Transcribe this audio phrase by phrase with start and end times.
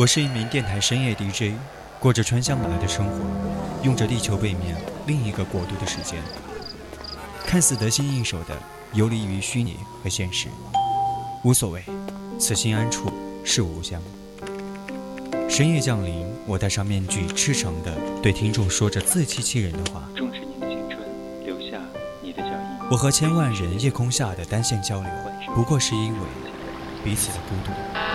[0.00, 1.52] 我是一名电台深夜 DJ，
[1.98, 3.12] 过着穿香马来的生活，
[3.82, 4.74] 用着地球背面
[5.06, 6.18] 另一个国度的时间，
[7.44, 8.56] 看似得心应手的
[8.94, 10.48] 游离于虚拟和现实，
[11.44, 11.84] 无所谓，
[12.38, 13.12] 此心安处
[13.44, 14.00] 是吾乡。
[15.50, 20.08] 深夜降临，我戴上面具，赤诚的对听众说着自欺欺人的话。
[20.16, 20.98] 重视你的青春，
[21.44, 21.76] 留下
[22.22, 22.88] 你的脚印。
[22.90, 25.10] 我和千万人夜空下的单线交流，
[25.54, 26.26] 不过是因为
[27.04, 28.09] 彼此的孤独。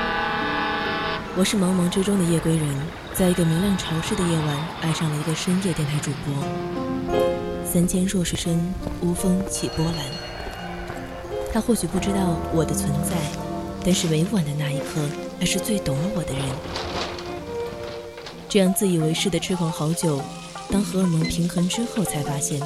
[1.37, 2.65] 我是茫茫之中的夜归人，
[3.13, 6.33] 在一个明亮潮湿的夜晚，爱上了一个深夜电台主播。
[7.65, 9.95] 三千弱水深，无风起波澜。
[11.51, 13.17] 他或许不知道我的存在，
[13.83, 15.01] 但是委婉的那一刻，
[15.37, 16.45] 他是最懂我的人。
[18.47, 20.21] 这样自以为是的痴狂好久，
[20.71, 22.61] 当荷尔蒙平衡之后，才发现，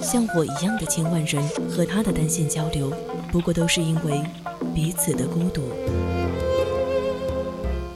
[0.00, 2.92] 像我一样的千万人和他的单线交流，
[3.32, 4.22] 不过都是因为
[4.72, 5.62] 彼此的孤独。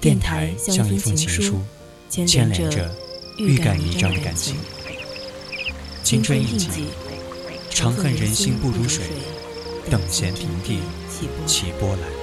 [0.01, 1.61] 电台像一封情书，
[2.09, 2.91] 牵连着
[3.37, 4.57] 欲盖弥彰的感情。
[6.03, 6.87] 青春印记，
[7.69, 9.05] 长恨人心不如水，
[9.91, 10.79] 等闲平地
[11.47, 12.20] 起波澜。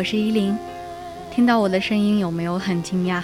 [0.00, 0.56] 我是依林。
[1.30, 3.22] 听到我的声音有没有很惊讶？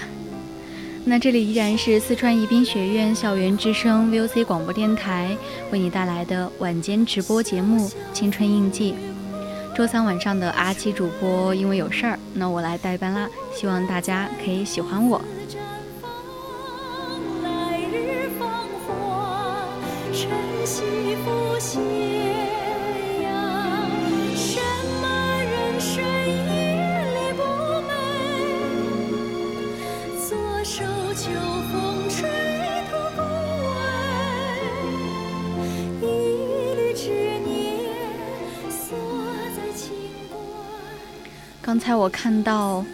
[1.07, 5.35] 那这里依然是四川宜宾学院校园之声 VOC 广播电台
[5.73, 8.93] 为你带来的晚间直播节目《青春印记》。
[9.75, 13.27] 周三晚上的阿七主播因为有事儿，那我来代班啦。
[13.55, 15.19] 希望大家可以喜欢我。
[41.67, 42.87] 刚才我看到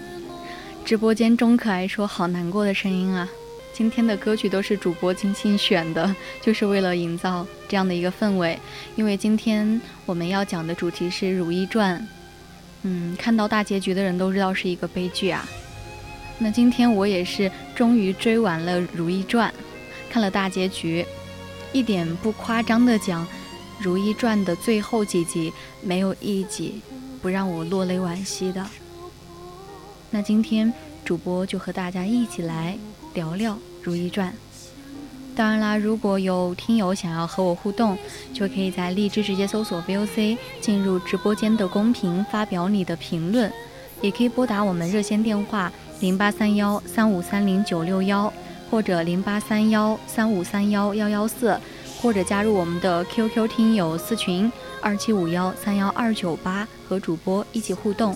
[0.82, 3.28] 直播间中可爱说好难过的声音啊！
[3.70, 8.58] 今天的歌曲都是主播精心选的，就是为了营造这样的一个氛围。
[8.96, 12.00] 因为今天我们要讲的主题是《如懿传》，
[12.84, 15.46] 嗯，看到大结局的人都知道是一个悲剧啊。
[16.38, 19.50] 那今天我也是终于追完了《如懿传》，
[20.10, 21.04] 看了大结局，
[21.74, 23.22] 一点不夸张的讲，
[23.78, 25.52] 《如懿传》的最后几集
[25.82, 26.80] 没有一集。
[27.22, 28.66] 不让我落泪惋惜的，
[30.10, 30.70] 那今天
[31.04, 32.76] 主播就和大家一起来
[33.14, 34.28] 聊聊《如懿传》。
[35.36, 37.96] 当然啦，如果有听友想要和我互动，
[38.34, 43.50] 就可以在荔枝直接搜索 VOC 进入直播间的公屏发表你的评论，
[44.00, 48.30] 也可以拨打我们热线电话零八三幺三五三零九六幺
[48.68, 51.56] 或者零八三幺三五三幺幺幺四，
[52.02, 54.50] 或者加入我们的 QQ 听友私群。
[54.82, 58.14] 二七五幺三幺二九八和主播一起互动。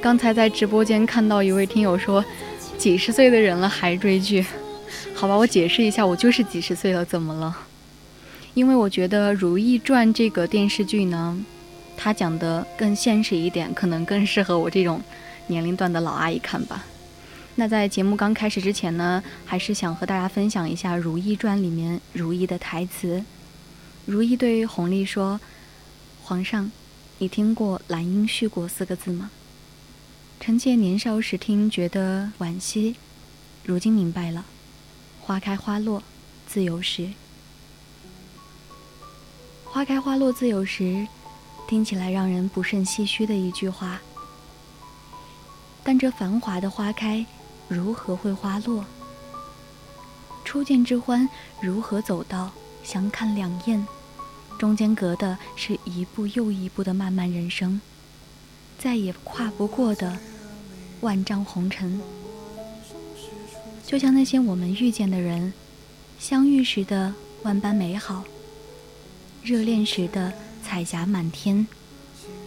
[0.00, 2.24] 刚才在直播间看到一位听友说，
[2.78, 4.42] 几十岁的人了还追剧，
[5.14, 7.54] 好吧，我解释一下，我就是几十岁了，怎么了？
[8.54, 11.38] 因为我觉得《如懿传》这个电视剧呢，
[11.98, 15.02] 它讲的更现实一点，可能更适合我这种
[15.48, 16.86] 年龄段的老阿姨看吧。
[17.56, 23.22] 那在节目刚开始之前呢，还是想和大家分享一下《如懿传》里面如懿的台词。
[24.06, 25.38] 如懿对弘历说
[26.24, 26.72] ：“皇上，
[27.18, 29.30] 你听过‘兰因絮果’四个字吗？
[30.40, 32.96] 臣妾年少时听，觉得惋惜，
[33.62, 34.46] 如今明白了。
[35.20, 36.02] 花开花落，
[36.46, 37.10] 自有时。
[39.66, 41.06] 花开花落自有时，
[41.68, 44.00] 听起来让人不甚唏嘘的一句话。
[45.84, 47.24] 但这繁华的花开。”
[47.68, 48.84] 如何会花落？
[50.44, 51.28] 初见之欢
[51.60, 52.50] 如何走到
[52.82, 53.86] 相看两厌？
[54.58, 57.80] 中间隔的是一步又一步的漫漫人生，
[58.76, 60.18] 再也跨不过的
[61.00, 62.00] 万丈红尘。
[63.86, 65.52] 就像那些我们遇见的人，
[66.18, 67.12] 相遇时的
[67.42, 68.24] 万般美好，
[69.42, 70.32] 热恋时的
[70.62, 71.66] 彩霞满天，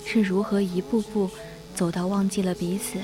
[0.05, 1.29] 是如何一步步
[1.75, 2.99] 走到忘记了彼此？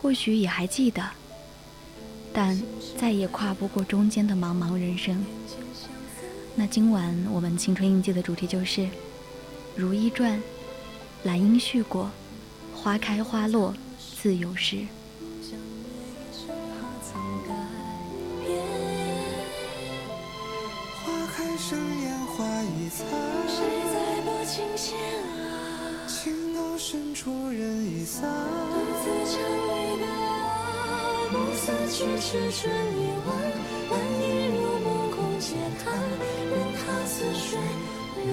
[0.00, 1.02] 或许也还记得，
[2.32, 2.62] 但
[2.96, 5.24] 再也跨不过中间的茫茫人生。
[6.54, 8.82] 那今晚我们青春印记的主题就是
[9.74, 10.38] 《如懿传》，
[11.24, 12.08] 兰因絮果，
[12.84, 13.72] 花开花落
[14.20, 14.86] 自有时。
[21.02, 23.06] 花开生烟花已残，
[23.48, 26.04] 谁在拨琴弦啊？
[26.06, 28.30] 情到深处人已散，
[28.68, 29.40] 独自唱。
[31.56, 33.34] 思去迟春已晚，
[33.88, 34.22] 满意
[34.54, 35.94] 入梦空嗟叹，
[36.50, 37.58] 任他似水
[38.26, 38.28] 流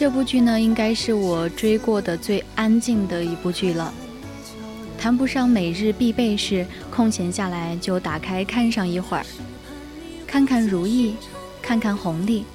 [0.00, 3.92] 这部剧呢，应该是我追过的最安静的一部剧了，
[4.98, 9.26] 谈不上每日必备，是空闲下来就打开看上一会儿，
[10.26, 11.14] 看看如意，
[11.60, 12.46] 看看红历，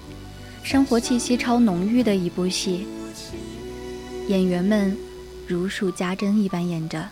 [0.63, 2.87] 生活气息超浓郁的一部戏，
[4.27, 4.97] 演员们
[5.45, 7.09] 如数家珍一般演着，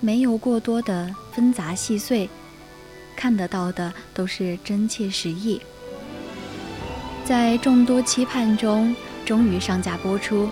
[0.00, 2.26] 没有过多的纷杂细碎，
[3.14, 5.60] 看得到的都是真切实意。
[7.28, 8.96] 在众多期盼中，
[9.26, 10.48] 终于上架播出。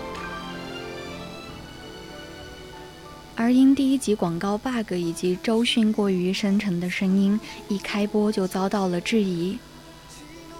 [3.35, 9.57] 而因第一集广告 bug 以及周迅过于深沉的声音，一开播就遭到了质疑，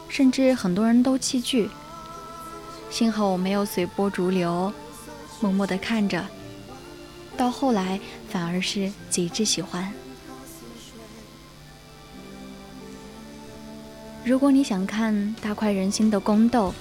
[0.10, 1.70] 甚至很多人都弃剧。
[2.90, 4.74] 幸好我没有随波逐流，
[5.40, 6.26] 默默地看着，
[7.38, 9.94] 到后来反而是极致喜欢。
[14.28, 16.74] 如果你想看大快人心的宫斗，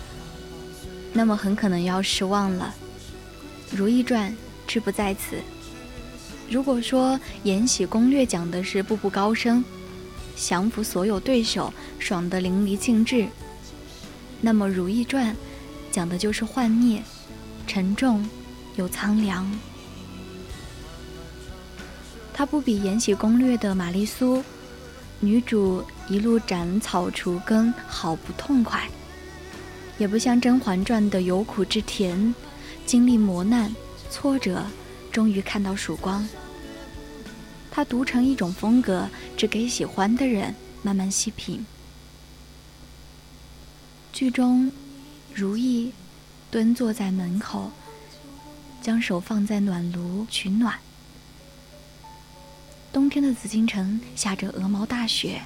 [1.12, 2.74] 那么很可能要失望了。
[3.76, 4.32] 《如懿传》
[4.66, 5.36] 志不在此。
[6.50, 7.12] 如果说
[7.44, 9.64] 《延禧攻略》讲的是步步高升，
[10.34, 13.28] 降服所有对手，爽得淋漓尽致，
[14.40, 15.32] 那么《如懿传》
[15.92, 17.00] 讲的就是幻灭，
[17.64, 18.28] 沉重
[18.74, 19.48] 又苍凉。
[22.34, 24.42] 它不比《延禧攻略》的玛丽苏。
[25.20, 28.80] 女主一路斩草除根，好不痛快；
[29.98, 32.34] 也不像《甄嬛传》的有苦之甜，
[32.84, 33.74] 经历磨难、
[34.10, 34.66] 挫折，
[35.10, 36.28] 终于看到曙光。
[37.70, 41.64] 她独成一种风格，只给喜欢的人慢慢细品。
[44.12, 44.70] 剧中，
[45.34, 45.92] 如意
[46.50, 47.70] 蹲坐在门口，
[48.80, 50.78] 将手放在暖炉取暖。
[52.96, 55.42] 冬天的紫禁城下着鹅毛大雪，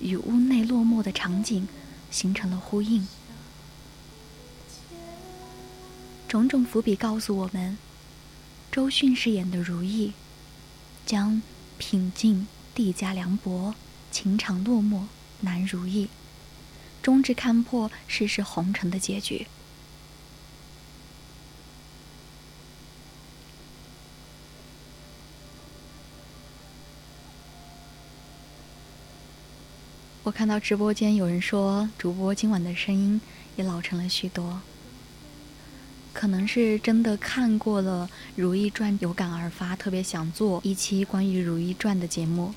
[0.00, 1.68] 与屋内落寞的场景
[2.10, 3.06] 形成了呼应。
[6.26, 7.76] 种种伏笔告诉我们，
[8.72, 10.14] 周迅饰演的如懿，
[11.04, 11.42] 将
[11.76, 13.74] 品尽帝家凉薄，
[14.10, 15.02] 情场落寞
[15.40, 16.08] 难如意，
[17.02, 19.46] 终至看破世事红尘的结局。
[30.30, 33.20] 我看到直播间有人说，主播今晚的声音
[33.56, 34.60] 也老成了许多。
[36.12, 42.54] 可能是真的看过了《如懿传》，有感而发，特别想做一期关于《如懿传》的节目。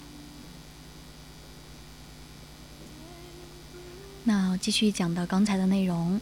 [4.25, 6.21] 那继续讲到刚才的内容。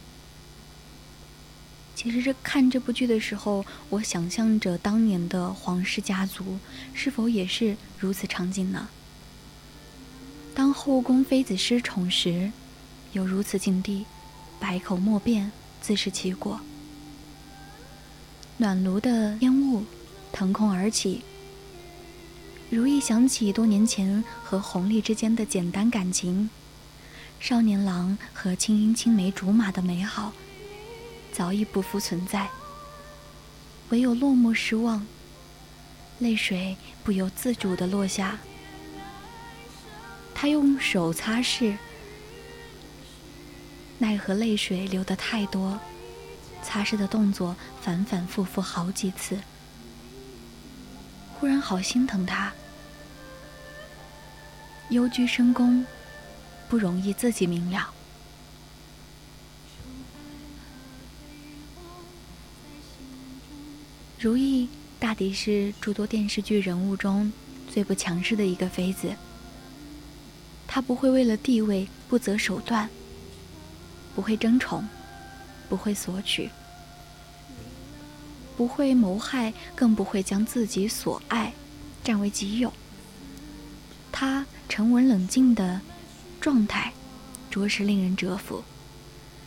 [1.94, 6.58] 其实这看这部剧的时候，我想象着当年的皇室家族
[6.94, 8.88] 是否也是如此场景呢？
[10.54, 12.52] 当后宫妃子失宠时，
[13.12, 14.04] 有如此境地，
[14.60, 16.60] 百口莫辩，自食其果。
[18.58, 19.84] 暖炉的烟雾
[20.30, 21.22] 腾空而起，
[22.68, 26.50] 如意想起多年前和弘历之间的简单感情，
[27.40, 30.32] 少年郎和青樱青梅竹马的美好，
[31.32, 32.50] 早已不复存在。
[33.88, 35.06] 唯有落寞失望，
[36.18, 38.38] 泪水不由自主地落下。
[40.42, 41.76] 他用手擦拭，
[43.98, 45.78] 奈何泪水流得太多。
[46.64, 49.38] 擦拭的动作反反复复好几次，
[51.38, 52.52] 忽然好心疼他。
[54.90, 55.86] 幽居深宫，
[56.68, 57.94] 不容易自己明了。
[64.18, 64.68] 如意
[64.98, 67.32] 大抵是诸多电视剧人物中
[67.70, 69.14] 最不强势的一个妃子。
[70.74, 72.88] 他不会为了地位不择手段，
[74.14, 74.88] 不会争宠。
[75.68, 76.50] 不会索取，
[78.58, 81.54] 不会谋害，更不会将自己所爱
[82.04, 82.70] 占为己有。
[84.10, 85.80] 他沉稳冷静的
[86.42, 86.92] 状态，
[87.50, 88.62] 着实令人折服。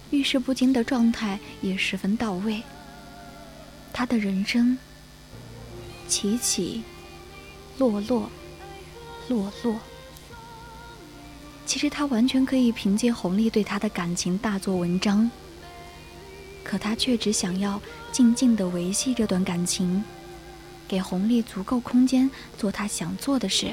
[0.09, 2.63] 遇事不惊的状态也十分到位。
[3.93, 4.75] 他的人生
[6.07, 6.81] 起起
[7.77, 8.31] 落落，
[9.27, 9.79] 落落。
[11.65, 15.29] 其实他完全可以凭借红利对他的感情大做文章。
[16.63, 17.79] 可他却只想要
[18.11, 20.03] 静静的维系这段感情，
[20.87, 23.71] 给红丽足够空间做他想做的事。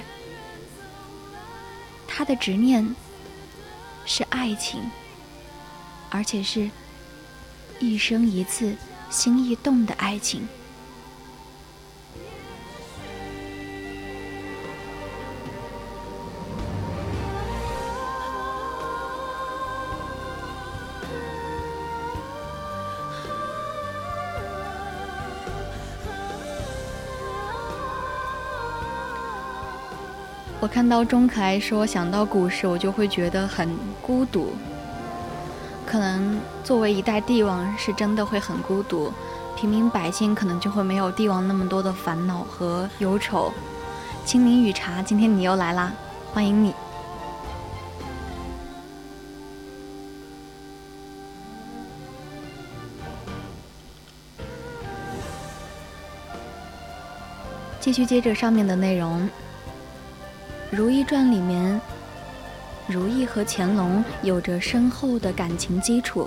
[2.06, 2.94] 他的执念
[4.04, 4.80] 是爱情，
[6.10, 6.70] 而且是
[7.80, 8.76] 一生一次
[9.08, 10.46] 心一动的爱情。
[30.62, 34.52] 我看到钟可爱说想到古时，我就会觉得很孤独。
[35.84, 39.12] 可能作为一代帝王，是真的会很孤独。
[39.56, 43.52] 平民百姓可能就会没有帝王那么多的烦恼和忧愁。
[44.24, 45.92] 清明雨茶，今天你又来啦，
[46.32, 46.72] 欢迎你。
[57.80, 59.28] 继续接着上面的内容。
[60.74, 61.78] 《如懿传》里面，
[62.86, 66.26] 如懿和乾隆有着深厚的感情基础。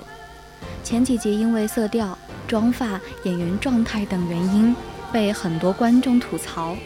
[0.84, 4.76] 前几集因为色调、妆发、演员状态等原因，
[5.12, 6.76] 被很多观众吐槽。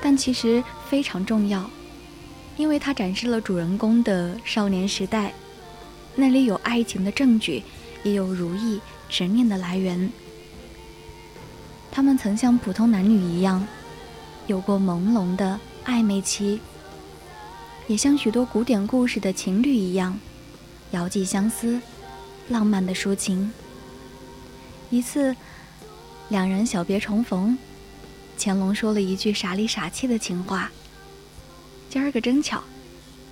[0.00, 1.68] 但其实非常重要，
[2.56, 5.34] 因为它展示了主人公的少年时代，
[6.14, 7.62] 那里有爱情的证据，
[8.02, 8.80] 也有如懿
[9.10, 10.10] 执念的来源。
[11.92, 13.66] 他们曾像普通男女一样。
[14.46, 16.60] 有过朦胧的暧昧期，
[17.88, 20.18] 也像许多古典故事的情侣一样，
[20.92, 21.80] 遥寄相思，
[22.48, 23.52] 浪漫的抒情。
[24.88, 25.34] 一次，
[26.28, 27.58] 两人小别重逢，
[28.38, 30.70] 乾隆说了一句傻里傻气的情话
[31.90, 32.62] ：“今儿个真巧，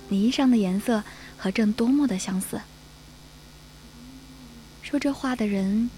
[0.09, 1.01] 你衣裳的颜色
[1.37, 2.59] 和朕多么的相似。”
[4.83, 5.89] 说这话的人，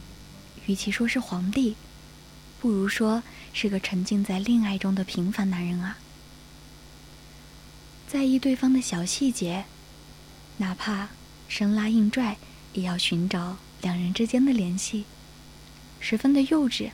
[0.68, 1.76] 与其说是皇帝。
[2.60, 3.22] 不如说
[3.60, 5.98] 是个沉浸在恋爱中的平凡男人啊，
[8.08, 9.66] 在意对方的小细节，
[10.58, 11.10] 哪怕
[11.50, 12.38] 生拉硬拽，
[12.74, 15.06] 也要寻找两人之间的联系，
[16.00, 16.92] 十分的幼稚，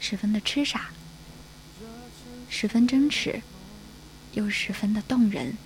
[0.00, 0.88] 十分的痴傻，
[2.48, 3.42] 十分真挚，
[4.32, 5.58] 又十分的动人。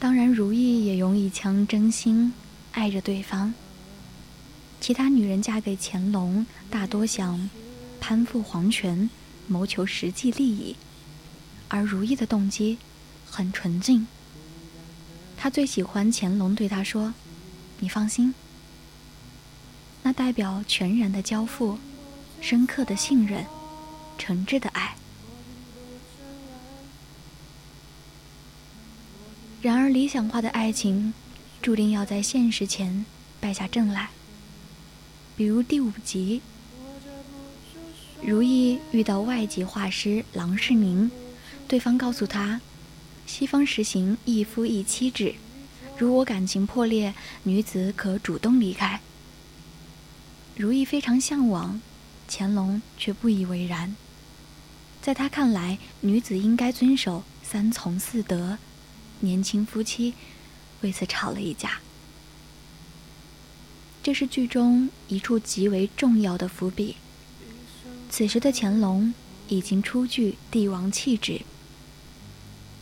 [0.00, 2.34] 当然，如意也用一腔真心
[2.72, 3.54] 爱着对方。
[4.82, 7.48] 其他女人嫁给乾隆，大多想
[8.00, 9.08] 攀附皇权，
[9.46, 10.74] 谋求实际利益，
[11.68, 12.78] 而如意的动机
[13.24, 14.08] 很纯净。
[15.36, 17.14] 她最喜欢乾隆对她说
[17.78, 18.34] ：“你放心。”
[20.02, 21.78] 那代表全然的交付，
[22.40, 23.46] 深刻的信任，
[24.18, 24.96] 诚挚的爱。
[29.60, 31.14] 然而，理想化的爱情，
[31.62, 33.06] 注定要在现实前
[33.38, 34.10] 败下阵来。
[35.34, 36.42] 比如第五集，
[38.22, 41.10] 如意遇到外籍画师郎世宁，
[41.66, 42.60] 对方告诉他，
[43.26, 45.34] 西方实行一夫一妻制，
[45.96, 49.00] 如果感情破裂，女子可主动离开。
[50.54, 51.80] 如意非常向往，
[52.28, 53.96] 乾隆却不以为然。
[55.00, 58.58] 在他看来，女子应该遵守三从四德。
[59.20, 60.14] 年轻夫妻
[60.82, 61.80] 为此吵了一架。
[64.02, 66.96] 这是剧中一处极为重要的伏笔。
[68.10, 69.14] 此时的乾隆
[69.48, 71.42] 已经初具帝王气质，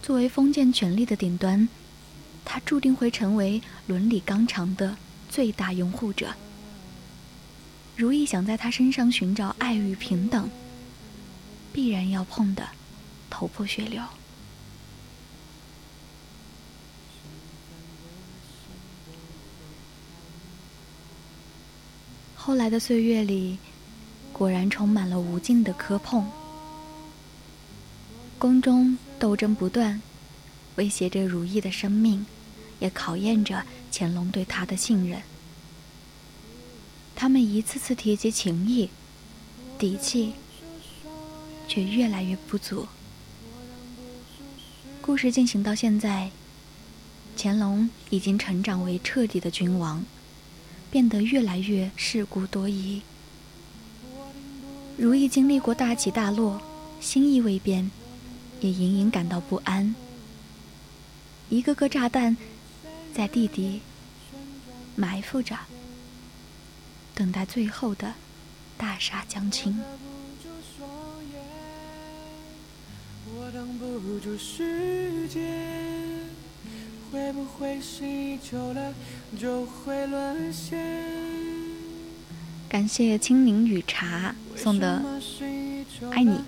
[0.02, 1.68] 作为封建权力的顶端，
[2.44, 4.96] 他注定会成为伦理纲常的
[5.28, 6.34] 最大拥护者。
[7.96, 10.48] 如意想在他身上寻找爱与平等，
[11.70, 12.66] 必然要碰得
[13.28, 14.02] 头破血流。
[22.42, 23.58] 后来的岁月里，
[24.32, 26.26] 果然充满了无尽的磕碰。
[28.38, 30.00] 宫中斗争不断，
[30.76, 32.24] 威胁着如意的生命，
[32.78, 35.20] 也考验着乾隆对他的信任。
[37.14, 38.88] 他们一次次提及情谊，
[39.78, 40.32] 底气
[41.68, 42.88] 却越来越不足。
[45.02, 46.30] 故事进行到现在，
[47.36, 50.02] 乾隆已经成长为彻底的君王。
[50.90, 53.02] 变得越来越世故多疑。
[54.96, 56.60] 如意经历过大起大落，
[57.00, 57.90] 心意未变，
[58.60, 59.94] 也隐隐感到不安。
[61.48, 62.36] 一个个炸弹
[63.14, 63.80] 在地底
[64.96, 65.56] 埋伏着，
[67.14, 68.14] 等待最后的
[68.76, 69.80] 大厦将倾。
[73.32, 76.19] 我挡不住时间。
[77.10, 78.04] 会不会是
[78.38, 78.94] 久了
[79.38, 80.78] 就会沦陷？
[82.68, 85.02] 感谢青柠与茶送的
[86.12, 86.38] 爱你。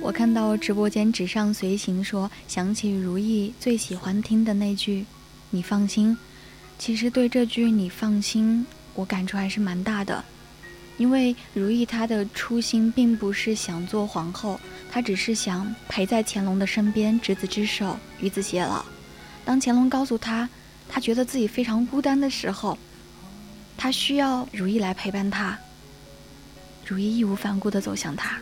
[0.00, 5.04] 我看到直播间纸上随行说，想起如意最喜欢听的那句
[5.50, 6.16] “你放心”。
[6.78, 10.24] 其实对这句“你放心”，我感触还是蛮大的。
[11.02, 18.84] 因为如意她的初心并不是想做皇后，她只是想陪在乾隆的身边，执子之手，与子偕老。
[19.44, 20.48] 当乾隆告诉她，
[20.88, 22.78] 他觉得自己非常孤单的时候，
[23.76, 25.58] 他需要如意来陪伴他。
[26.86, 28.38] 如意义无反顾地走向他。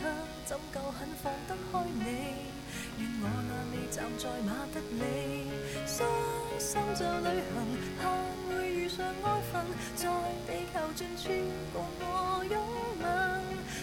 [0.00, 0.08] 他，
[0.44, 2.04] 怎够肯放得开你？
[2.98, 5.50] 愿我那你站在马德里，
[5.86, 6.06] 伤
[6.58, 7.56] 心就旅行，
[8.00, 8.02] 怕
[8.48, 9.64] 会遇上安分，
[9.96, 10.08] 在
[10.46, 11.28] 地球尽处
[11.72, 12.54] 共我拥
[13.00, 13.04] 吻。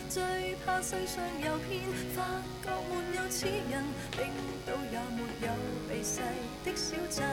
[0.10, 1.82] 最怕世上有骗，
[2.15, 2.23] 发
[2.63, 4.21] 觉没有此人，冰
[4.65, 5.47] 岛也没有
[5.89, 6.21] 被世
[6.63, 7.26] 的小镇，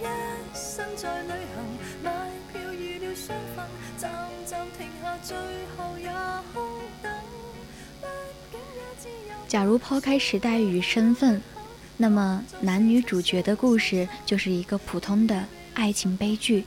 [0.00, 0.04] 一
[0.54, 1.56] 生在旅行，
[2.02, 3.66] 买票预了双份，
[3.98, 4.10] 站
[4.46, 5.36] 站停下，最
[5.76, 6.10] 后也
[6.54, 7.12] 空等。
[9.48, 11.42] 假如抛开时代与身份，
[11.96, 16.64] 那么男女主角的故事就是一个普通的爱情悲剧。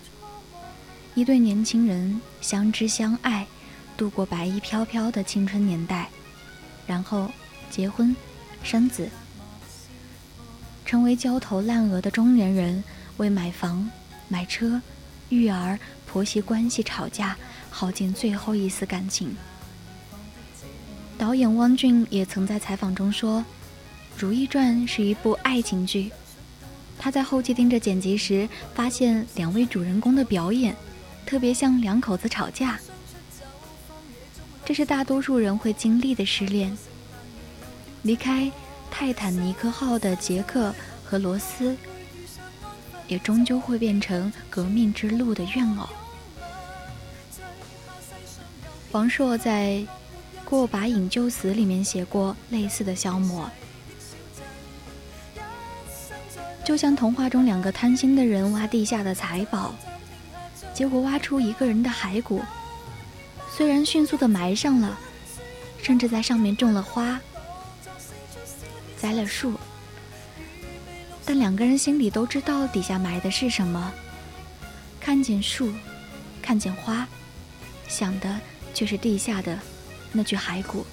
[1.15, 3.47] 一对年轻人相知相爱，
[3.95, 6.09] 度过白衣飘飘的青春年代，
[6.85, 7.31] 然后
[7.69, 8.15] 结婚、
[8.63, 9.07] 生子，
[10.85, 12.83] 成为焦头烂额的中年人，
[13.17, 13.89] 为买房、
[14.27, 14.81] 买车、
[15.29, 17.37] 育儿、婆媳关系吵架，
[17.69, 19.35] 耗尽最后一丝感情。
[21.23, 23.39] 导演汪俊也曾在采访中说，
[24.17, 26.11] 《如懿传》是一部爱情剧。
[26.99, 30.75] 他在后期盯着剪辑时，发现两位主人公的表演
[31.25, 32.77] 特别像两口子吵架。
[34.65, 36.77] 这是大多数人会经历的失恋。
[38.01, 38.51] 离开
[38.91, 41.73] 泰坦尼克号的杰克和罗斯，
[43.07, 45.87] 也终究会变成革命之路的怨偶。
[48.91, 49.81] 王朔在。
[50.49, 53.49] 过把瘾就死里面写过类似的消磨，
[56.63, 59.73] 就像童话中两个贪心的人挖地下的财宝，
[60.73, 62.41] 结果挖出一个人的骸骨。
[63.51, 64.97] 虽然迅速的埋上了，
[65.81, 67.19] 甚至在上面种了花，
[68.97, 69.53] 栽了树，
[71.25, 73.91] 但两个人心里都知道底下埋的是什么。
[74.99, 75.73] 看见树，
[76.41, 77.07] 看见花，
[77.87, 78.39] 想的
[78.73, 79.59] 却是地下的。
[80.15, 80.85] 那具骸骨，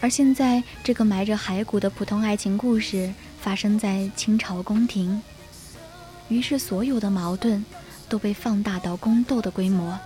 [0.00, 5.22] 而现在这个埋着骸骨的普通爱情故事发生在清朝宫廷，
[6.28, 7.64] 于是所有的矛盾
[8.08, 9.96] 都被放大到宫斗的规模，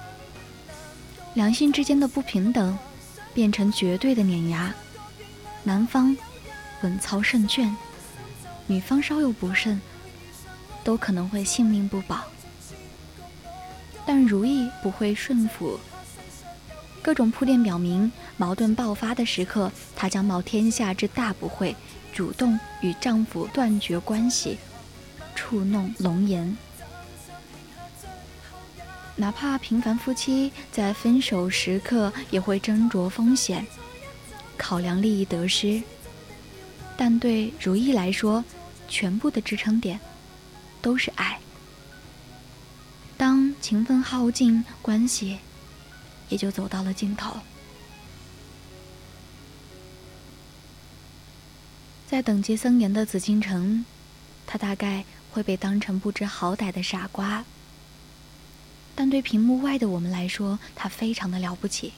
[1.32, 2.78] 两性之间的不平等
[3.32, 4.74] 变成绝对的碾压，
[5.64, 6.14] 男方
[6.82, 7.74] 稳操胜券，
[8.66, 9.80] 女方稍有不慎，
[10.84, 12.22] 都可能会性命不保。
[14.12, 15.78] 但如意不会顺服，
[17.00, 21.76] 各种铺垫表明，矛盾爆发的时刻，她将冒天下之大不讳，
[22.12, 24.58] 主动与丈夫断绝关系，
[25.36, 26.56] 触弄龙颜。
[29.14, 33.64] 哪怕平凡夫妻在分手时刻也会斟酌风险，
[34.56, 35.80] 考量利益得失，
[36.96, 38.44] 但对如意来说，
[38.88, 40.00] 全部的支撑点
[40.82, 41.38] 都是爱。
[43.20, 45.36] 当情分耗尽，关系
[46.30, 47.36] 也就走到了尽头。
[52.06, 53.84] 在等级森严的紫禁城，
[54.46, 57.44] 他大概会被当成不知好歹的傻瓜。
[58.94, 61.92] 但对屏幕外的我们来说，他非常的了不起。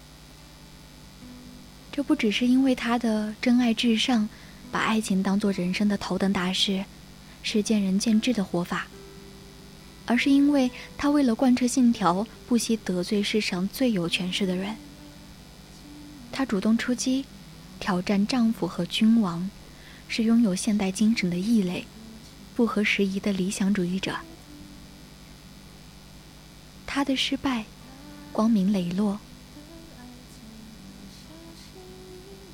[1.92, 4.28] 这不只是因为他的真爱至上，
[4.72, 6.84] 把爱情当做人生的头等大事，
[7.44, 8.88] 是见仁见智的活法，
[10.06, 14.76] 而是因为他为了贯彻信条，不惜得罪世上最有权势的人。
[16.30, 17.24] 他主动出击，
[17.78, 19.50] 挑战丈夫和君王，
[20.08, 21.86] 是拥有现代精神的异类，
[22.56, 24.16] 不合时宜的理想主义者。
[26.86, 27.64] 他的失败，
[28.32, 29.18] 光明磊落，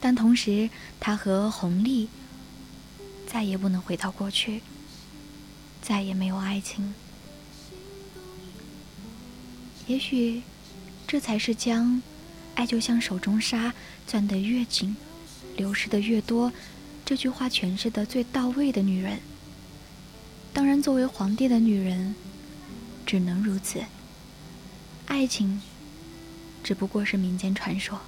[0.00, 2.08] 但同时，他和红丽
[3.26, 4.62] 再也不能回到过去，
[5.82, 6.94] 再也没有爱情。
[9.88, 10.42] 也许，
[11.06, 12.02] 这才是将
[12.54, 13.72] “爱就像手中沙，
[14.06, 14.94] 攥得越紧，
[15.56, 16.52] 流失的越多”
[17.06, 19.18] 这句话诠释的最到位的女人。
[20.52, 22.14] 当然，作为皇帝的女人，
[23.06, 23.82] 只能如此。
[25.06, 25.62] 爱情，
[26.62, 27.98] 只不过是民间传说。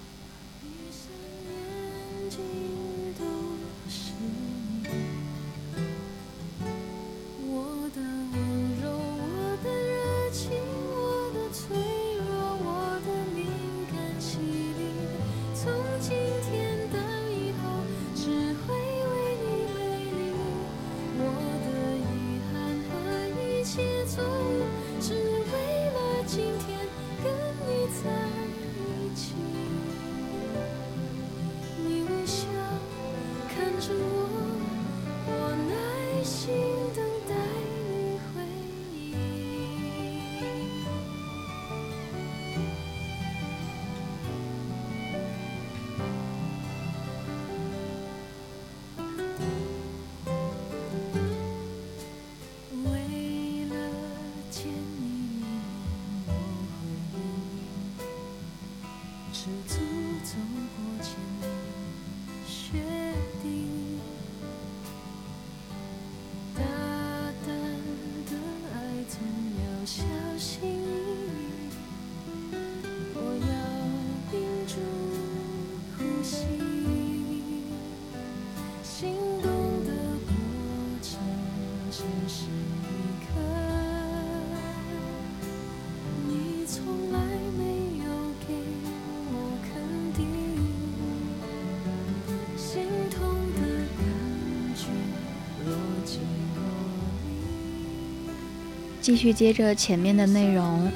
[99.10, 100.88] 继续接着前面的内容，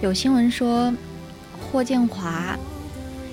[0.00, 0.90] 有新闻说，
[1.60, 2.58] 霍建华，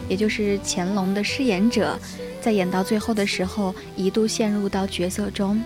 [0.09, 1.97] 也就是乾隆的饰演者，
[2.41, 5.63] 在演到最后的时候，一度陷入到角色中，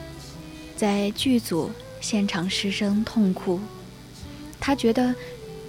[0.76, 3.60] 在剧组现场失声痛哭。
[4.60, 5.16] 他觉得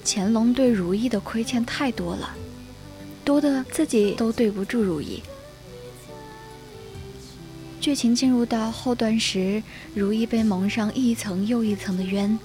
[0.04, 2.36] 乾隆对如意的亏欠太多了，
[3.24, 5.22] 多的自己都对不住如意。
[7.84, 9.62] 剧情进入到后段时，
[9.94, 12.38] 如意被蒙上一层又一层的冤，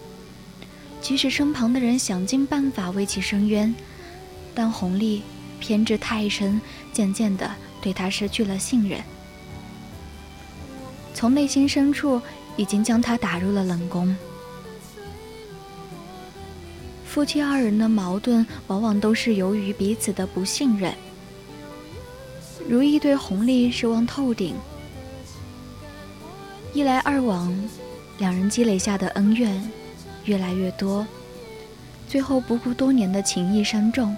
[0.99, 3.73] 即使身旁的人想尽办法为其伸冤，
[4.53, 5.21] 但弘历
[5.57, 6.59] 偏执太深，
[6.91, 7.49] 渐渐的
[7.81, 9.01] 对他失去了信任，
[11.13, 12.21] 从内心深处
[12.57, 14.13] 已经将他打入了冷宫。
[17.05, 20.93] 夫妻二人的矛盾，往往都是由于彼此的不信任。
[22.67, 24.53] 如意对弘历失望透顶。
[26.71, 27.51] 一来二往，
[28.19, 29.69] 两人积累下的恩怨
[30.25, 31.05] 越来越多，
[32.07, 34.15] 最后不顾多年的情谊深重，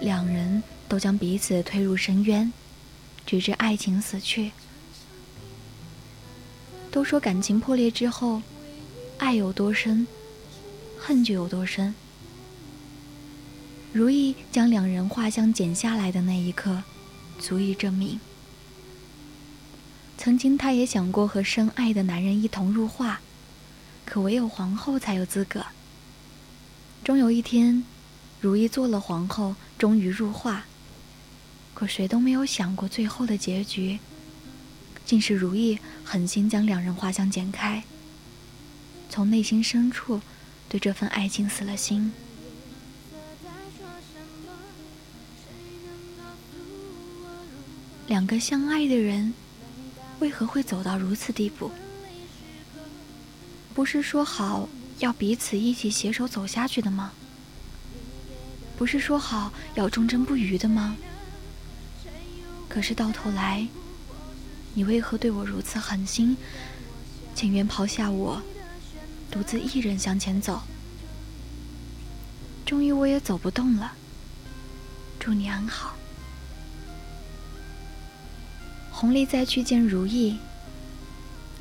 [0.00, 2.50] 两人都将彼此推入深渊，
[3.26, 4.52] 直至爱情死去。
[6.90, 8.40] 都说感情破裂之后，
[9.18, 10.06] 爱有多深，
[10.98, 11.94] 恨就有多深。
[13.92, 16.82] 如意将两人画像剪下来的那一刻，
[17.38, 18.18] 足以证明。
[20.18, 23.20] 曾经，她也想过和深爱的男人一同入画，
[24.04, 25.64] 可唯有皇后才有资格。
[27.04, 27.84] 终有一天，
[28.40, 30.66] 如意做了皇后，终于入画。
[31.72, 34.00] 可谁都没有想过，最后的结局，
[35.06, 37.84] 竟是如意狠心将两人画像剪开，
[39.08, 40.20] 从内心深处
[40.68, 42.12] 对这份爱情死了心。
[48.08, 49.32] 两个相爱的人。
[50.20, 51.70] 为何会走到如此地步？
[53.74, 57.12] 不是说好要彼此一起携手走下去的吗？
[58.76, 60.96] 不是说好要忠贞不渝的吗？
[62.68, 63.66] 可是到头来，
[64.74, 66.36] 你为何对我如此狠心，
[67.34, 68.42] 情愿抛下我，
[69.30, 70.62] 独自一人向前走？
[72.64, 73.92] 终于我也走不动了。
[75.18, 75.97] 祝你安好。
[79.00, 80.36] 弘历再去见如意，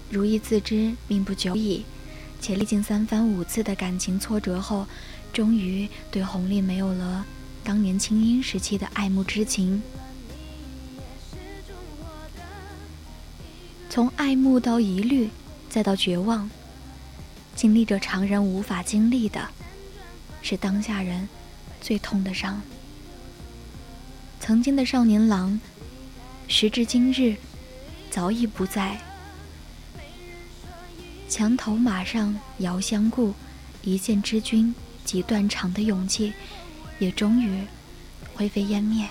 [0.09, 1.85] 如意自知命不久矣，
[2.41, 4.87] 且历经三番五次的感情挫折后，
[5.31, 7.23] 终于对弘历没有了
[7.63, 9.83] 当年青樱时期的爱慕之情。
[13.87, 15.29] 从爱慕到疑虑，
[15.69, 16.49] 再到绝望，
[17.55, 19.47] 经历着常人无法经历的，
[20.41, 21.29] 是当下人
[21.81, 22.59] 最痛的伤。
[24.39, 25.61] 曾经的少年郎。
[26.47, 27.35] 时至今日，
[28.09, 28.97] 早已不在。
[31.27, 33.33] 墙头马上遥相顾，
[33.83, 36.33] 一见知君即断肠的勇气，
[36.99, 37.61] 也终于
[38.33, 39.07] 灰飞烟灭。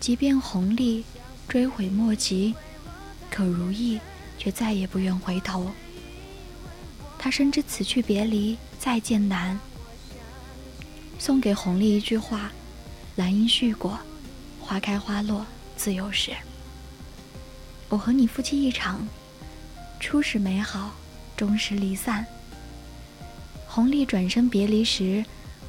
[0.00, 1.04] 即便红历
[1.48, 2.54] 追悔莫及，
[3.30, 4.00] 可如意
[4.38, 5.70] 却再也不愿回头。
[7.16, 9.58] 他深知此去别离再见难，
[11.18, 12.50] 送给红历一句话：
[13.14, 13.96] 兰因絮果。
[14.70, 15.44] 花开花落
[15.76, 16.30] 自有时。
[17.88, 19.04] 我和你夫妻一场，
[19.98, 20.94] 初始美好，
[21.36, 22.24] 终时离散。
[23.66, 25.24] 红丽转身别离时，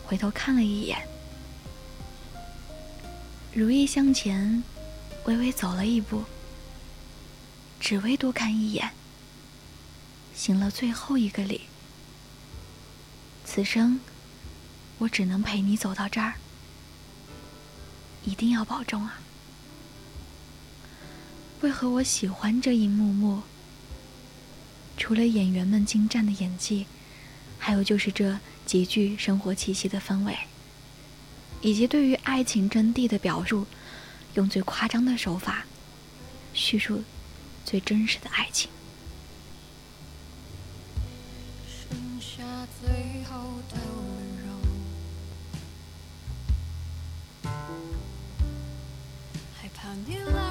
[0.06, 1.00] 回头看了一眼。
[3.52, 4.64] 如意向前，
[5.26, 6.24] 微微走了一步，
[7.80, 8.92] 只为多看一眼，
[10.36, 11.62] 行了最后一个礼。
[13.46, 14.00] 此生，
[15.00, 16.36] 我只能陪你走到这儿。
[18.24, 19.20] 一定要保重啊！
[21.62, 23.42] 为何我喜欢这一幕幕？
[24.98, 26.86] 除了演员们精湛的演技，
[27.58, 30.38] 还有就是这极具生活气息的氛围，
[31.62, 33.66] 以及对于爱情真谛的表述，
[34.36, 35.66] 用最夸张的手法
[36.54, 37.04] 叙述
[37.66, 38.70] 最真实的爱情。
[49.94, 50.51] 你来不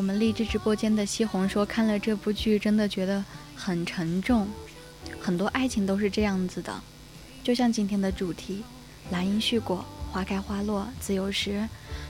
[0.00, 3.22] 我们荔枝直播间的西红说，看了这部剧，真的觉得
[3.54, 4.48] 很沉重。
[5.20, 6.80] 很多爱情都是这样子的，
[7.44, 8.64] 就像今天的主题：
[9.10, 11.68] 兰因絮果，花开花落自由时，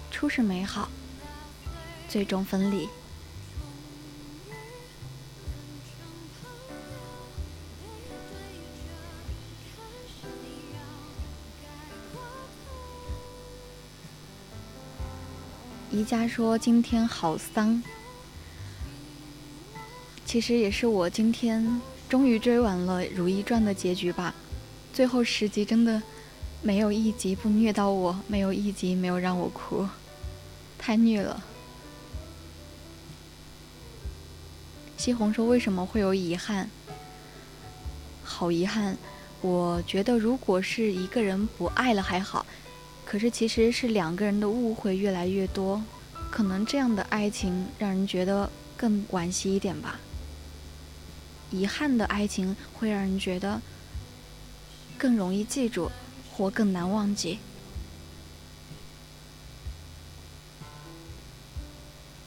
[0.08, 0.88] 初始美好，
[2.08, 2.88] 最终分离。
[16.00, 17.82] 宜家说：“今天好丧。”
[20.24, 24.34] 其实也是我今天终于追完了《如懿传》的结局吧。
[24.94, 26.02] 最后十集真的
[26.62, 29.86] 没有一集不虐到我，没有一集没有让我哭，
[30.78, 31.42] 太虐了。
[34.96, 36.70] 西红说：“为什么会有遗憾？
[38.24, 38.96] 好遗憾！
[39.42, 42.46] 我觉得如果是一个人不爱了还好。”
[43.10, 45.82] 可是，其实是两个人的误会越来越多，
[46.30, 49.98] 可能这样的爱情让人觉得更惋惜一点吧。
[51.50, 53.60] 遗憾的爱情会让人觉得
[54.96, 55.90] 更容易记住，
[56.30, 57.40] 或更难忘记。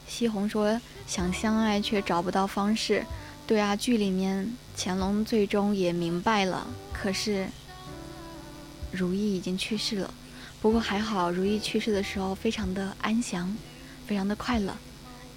[0.05, 3.05] 西红说：“想相爱却找不到方式，
[3.47, 7.47] 对啊，剧里面乾隆最终也明白了，可是
[8.91, 10.13] 如意已经去世了。
[10.63, 13.53] 不过还好，如意去世的时候非常的安详，
[14.07, 14.73] 非常的快乐，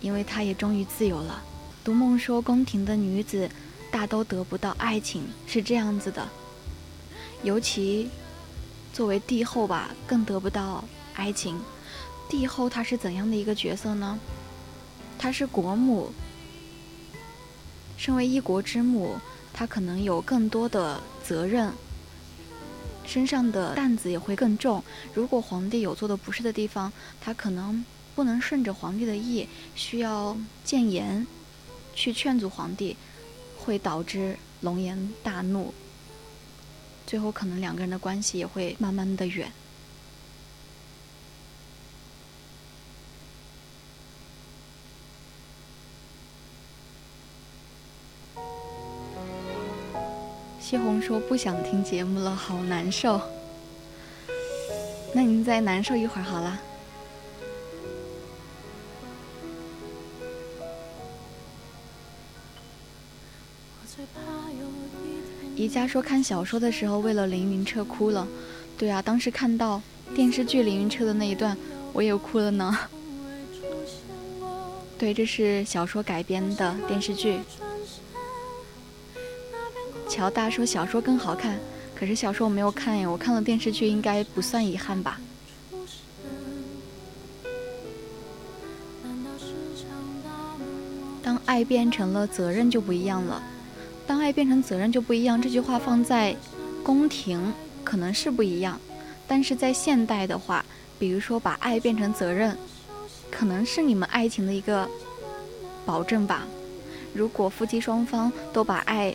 [0.00, 1.42] 因为她也终于自由了。
[1.82, 3.50] 独梦说，宫廷的女子
[3.90, 6.28] 大都得不到爱情，是这样子的，
[7.42, 8.08] 尤其
[8.92, 10.84] 作为帝后吧，更得不到
[11.14, 11.60] 爱情。
[12.28, 14.16] 帝后她是怎样的一个角色呢？
[15.18, 16.12] 她是国母。
[17.96, 19.16] 身为一国之母，
[19.52, 21.72] 她可能有更多的责任，
[23.06, 24.82] 身上的担子也会更重。
[25.14, 31.26] 如果皇帝有做的不是的地方，他可能不能顺着皇帝的意，需要谏言
[31.94, 32.96] 去劝阻皇帝，
[33.56, 35.72] 会导致龙颜大怒。
[37.06, 39.50] 最后可能两个人的关系也会慢慢的远。
[50.68, 53.20] 西红说不想听节目了，好难受。
[55.14, 56.60] 那您再难受一会儿好了。
[65.54, 68.26] 宜家说看小说的时候为了凌云彻哭了，
[68.76, 69.80] 对啊，当时看到
[70.16, 71.56] 电视剧凌云彻的那一段，
[71.92, 72.76] 我也哭了呢。
[74.98, 77.38] 对，这是小说改编的电视剧。
[80.08, 81.58] 乔大说小说更好看，
[81.94, 85.20] 可是小说我没有看呀，我看了电视剧，应该不算遗憾吧。
[91.22, 93.42] 当爱变成了责任就不一样了，
[94.06, 95.40] 当爱变成责任就不一样。
[95.42, 96.34] 这句话放在
[96.82, 98.80] 宫廷可能是不一样，
[99.26, 100.64] 但是在现代的话，
[100.98, 102.56] 比如说把爱变成责任，
[103.30, 104.88] 可能是你们爱情的一个
[105.84, 106.46] 保证吧。
[107.12, 109.14] 如果夫妻双方都把爱。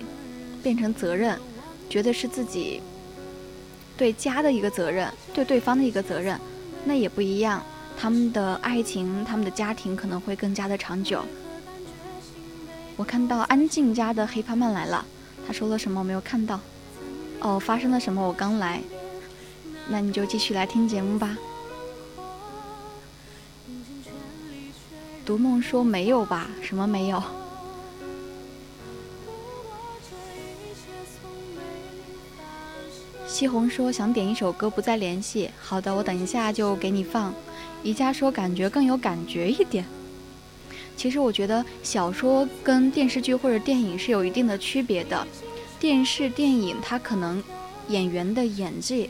[0.61, 1.37] 变成责任，
[1.89, 2.81] 觉得是自己
[3.97, 6.39] 对家的一个责任，对对方的一个责任，
[6.85, 7.61] 那也不一样。
[7.97, 11.23] 他们的爱情，他们的家庭可能会更加的长久。
[12.95, 15.05] 我看到安静家的黑帕曼来了，
[15.45, 16.59] 他说了什么我没有看到？
[17.41, 18.25] 哦，发生了什么？
[18.25, 18.81] 我刚来，
[19.89, 21.37] 那你就继续来听节目吧。
[25.25, 26.49] 独梦说没有吧？
[26.61, 27.21] 什么没有？
[33.31, 35.49] 西红说想点一首歌，不再联系。
[35.57, 37.33] 好的，我等一下就给你放。
[37.81, 39.85] 宜家说感觉更有感觉一点。
[40.97, 45.25] 其实我觉得小说跟电视剧或者电影是有一定的区别的。
[45.79, 47.41] 电视电影它可能
[47.87, 49.09] 演员的演技，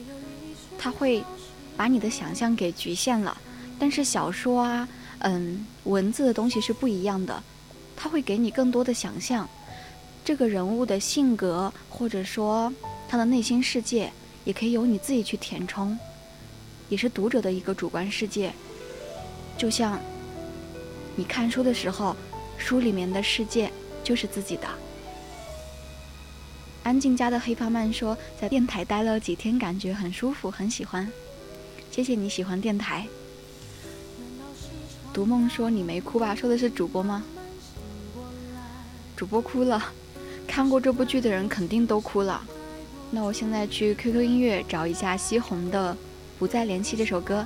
[0.78, 1.24] 它会
[1.76, 3.36] 把你的想象给局限了。
[3.80, 4.88] 但是小说啊，
[5.22, 7.42] 嗯，文字的东西是不一样的，
[7.98, 9.50] 它会给你更多的想象。
[10.24, 12.72] 这个人物的性格，或者说
[13.12, 14.10] 他的内心世界。
[14.44, 15.96] 也可以由你自己去填充，
[16.90, 18.52] 也是读者的一个主观世界。
[19.56, 20.00] 就像
[21.16, 22.16] 你看书的时候，
[22.58, 23.72] 书里面的世界
[24.04, 24.68] 就是自己的。
[26.82, 31.08] 安静家的黑发曼说，在电台待了几天，感觉很舒服，很喜欢。
[31.92, 33.08] 谢谢你喜欢电台。
[35.14, 36.34] 独梦说你没哭吧？
[36.34, 37.24] 说的是主播吗？
[39.16, 39.94] 主播哭了，
[40.48, 42.44] 看过这部剧的人肯定都哭了。
[43.14, 45.94] 那我现在去 QQ 音乐找一下西虹的
[46.40, 47.46] 《不再联系》这首歌。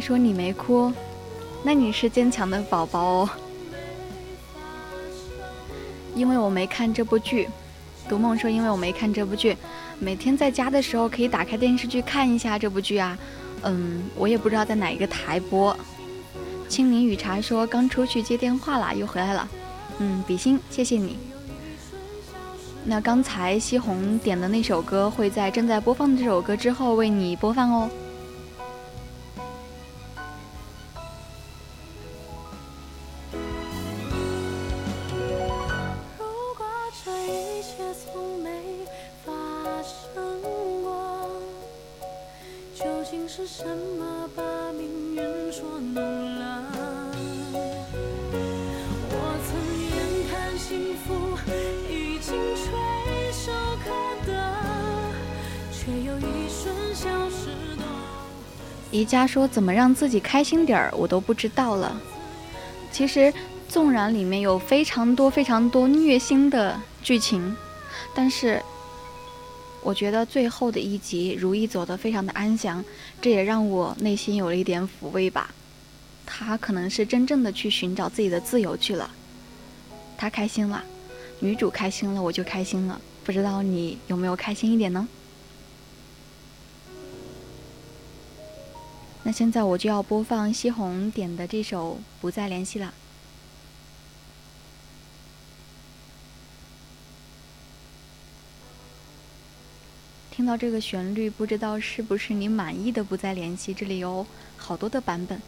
[0.00, 0.92] 说你没哭，
[1.62, 3.30] 那你是坚强的宝宝哦。
[6.14, 7.48] 因为我没看这部剧，
[8.08, 9.56] 独梦说因为我没看这部剧，
[9.98, 13.16] 每天在家的时候可以打开电视剧看一下这部剧啊。
[13.62, 15.76] 嗯，我也不知道在哪一个台播。
[16.68, 19.48] 清明雨茶说刚出去接电话啦，又回来了。
[19.98, 21.18] 嗯，比心，谢谢你。
[22.84, 27.90] 那刚才西红点的那首歌会在正在播放的这首歌之后为你播放哦。
[59.00, 61.98] 宜家说怎么让自己开心点儿，我都不知道了。
[62.92, 63.32] 其实，
[63.66, 67.56] 纵然里面有非常多非常多虐心的剧情，
[68.14, 68.62] 但是
[69.82, 72.84] 我觉得最后的一集如意走得非常的安详，
[73.22, 75.50] 这也让我内心有了一点抚慰吧。
[76.26, 79.10] 他可能是真正的去寻找自己的自由去了，
[80.18, 80.84] 他开心了，
[81.38, 83.00] 女主开心了，我就开心了。
[83.24, 85.08] 不知道你有没有开心一点呢？
[89.30, 92.92] 那现在我就要播放西红点的这首《不再联系》了。
[100.32, 103.72] 听到这个旋律，不知道是不是你满意的《不再联系》？
[103.78, 104.26] 这里有
[104.56, 105.40] 好多的版本。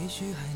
[0.00, 0.55] 也许还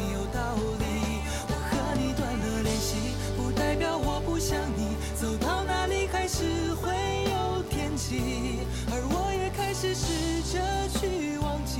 [3.71, 6.43] 代表我不想你，走到哪里还是
[6.73, 6.93] 会
[7.31, 8.59] 有天气，
[8.91, 10.59] 而我也开始试着
[10.99, 11.79] 去忘记，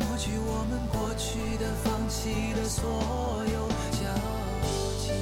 [0.00, 4.04] 抹去我们过去的、放弃的所有交
[5.00, 5.12] 集。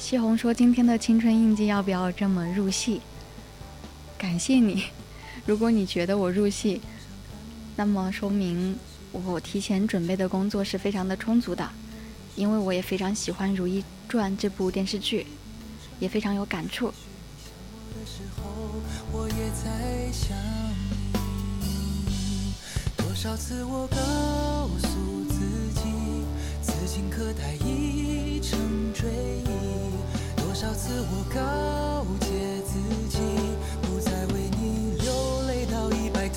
[0.00, 3.00] 西红说：“今天的青春印记要不要这么入戏？”
[4.18, 4.82] 感谢你，
[5.48, 6.78] 如果你觉得我入戏，
[7.74, 8.76] 那么说明
[9.12, 11.66] 我提前准备的工作是非常的充足的，
[12.36, 15.26] 因为我也非常喜欢《如懿传》这部电视剧，
[16.00, 16.88] 也非常有感触。
[16.88, 18.44] 的时候，
[19.10, 20.36] 我也在想
[21.62, 22.52] 你。
[22.98, 25.40] 多少次我告诉自
[25.80, 25.80] 己，
[26.60, 28.60] 此情可待已成
[28.92, 29.08] 追
[29.46, 30.42] 忆。
[30.42, 32.78] 多少次我告诫自
[33.08, 33.16] 己，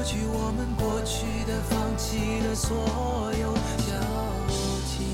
[0.00, 2.74] 抹去我们过去的、放弃的所
[3.38, 3.52] 有
[3.86, 3.92] 交
[4.86, 5.04] 集。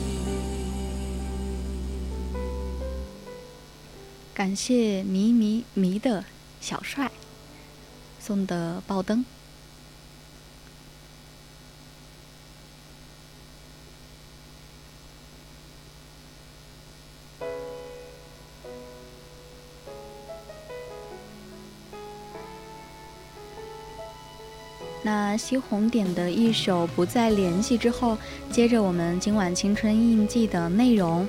[4.32, 6.24] 感谢迷迷迷的
[6.60, 7.10] 小帅
[8.20, 9.24] 送的爆灯。
[25.18, 28.18] 那西红点的一首《不再联系》之后，
[28.52, 31.26] 接着我们今晚青春印记的内容。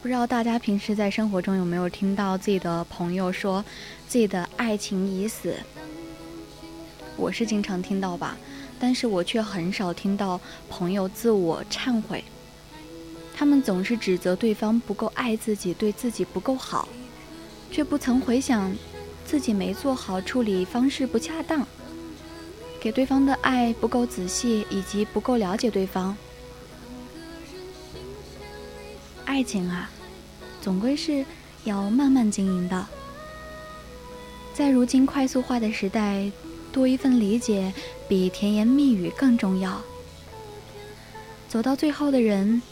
[0.00, 3.62] 不知道大家平时在生活中有没有听到自己的朋友说
[4.08, 5.54] 自己的爱情已死？
[7.18, 8.38] 我是经常听到吧，
[8.80, 10.40] 但是我却很少听到
[10.70, 12.24] 朋友自我忏悔。
[13.42, 16.88] 他们总是指责对方不够爱自己，对自己不够好，
[17.72, 18.72] 却不曾回想
[19.26, 21.66] 自己没做好处理方式不恰当，
[22.80, 26.16] 给对方的爱不够仔细，以及不够了解对方。
[29.24, 29.90] 爱情啊，
[30.60, 31.24] 总归是
[31.64, 32.86] 要慢慢经营的。
[34.54, 36.30] 在如今快速化的时代，
[36.70, 37.74] 多一份理解
[38.06, 39.82] 比甜言蜜语更重要。
[41.48, 42.62] 走到最后的人，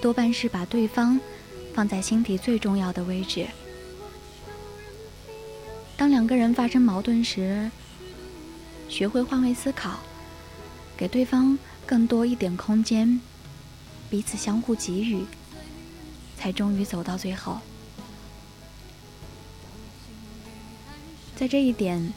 [0.00, 1.20] 多半是把对方
[1.74, 3.46] 放在心底最重要的位置。
[5.96, 7.70] 当两个人发生矛盾时，
[8.88, 9.98] 学会换位思考，
[10.96, 13.20] 给对方更多一点空间，
[14.08, 15.24] 彼此相互给予，
[16.36, 17.58] 才终于走到最后。
[21.34, 22.12] 在这一点，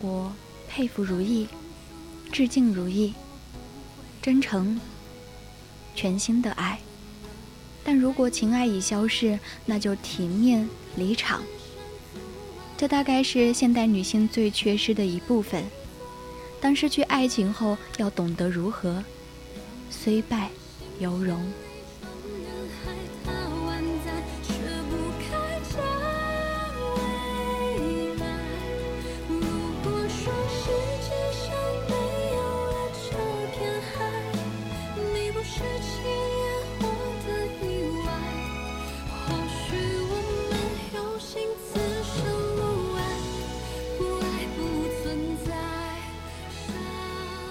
[0.00, 0.32] 我
[0.68, 1.46] 佩服如意，
[2.32, 3.14] 致敬如意，
[4.20, 4.80] 真诚、
[5.94, 6.78] 全新的爱。
[7.82, 11.42] 但如果情爱已消逝，那就体面离场。
[12.76, 15.64] 这大概是现代女性最缺失的一部分。
[16.60, 19.02] 当失去爱情后，要懂得如何
[19.90, 20.50] 虽败
[20.98, 21.42] 犹荣。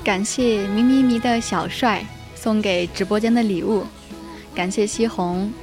[0.09, 2.03] 感谢迷迷迷的小帅
[2.33, 3.85] 送给直播间的礼物，
[4.55, 5.53] 感谢西红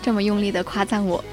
[0.00, 1.24] 这么用力的夸赞我。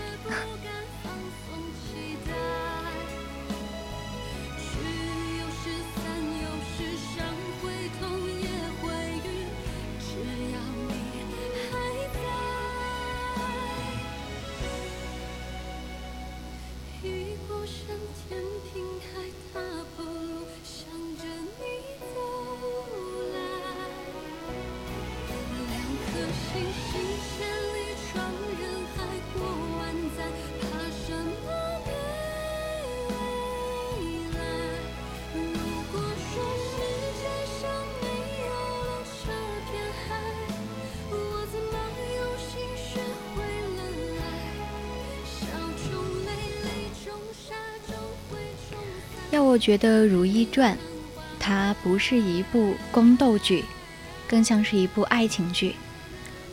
[49.59, 50.73] 觉得《如懿传》，
[51.39, 53.65] 它不是一部宫斗剧，
[54.27, 55.75] 更像是一部爱情剧。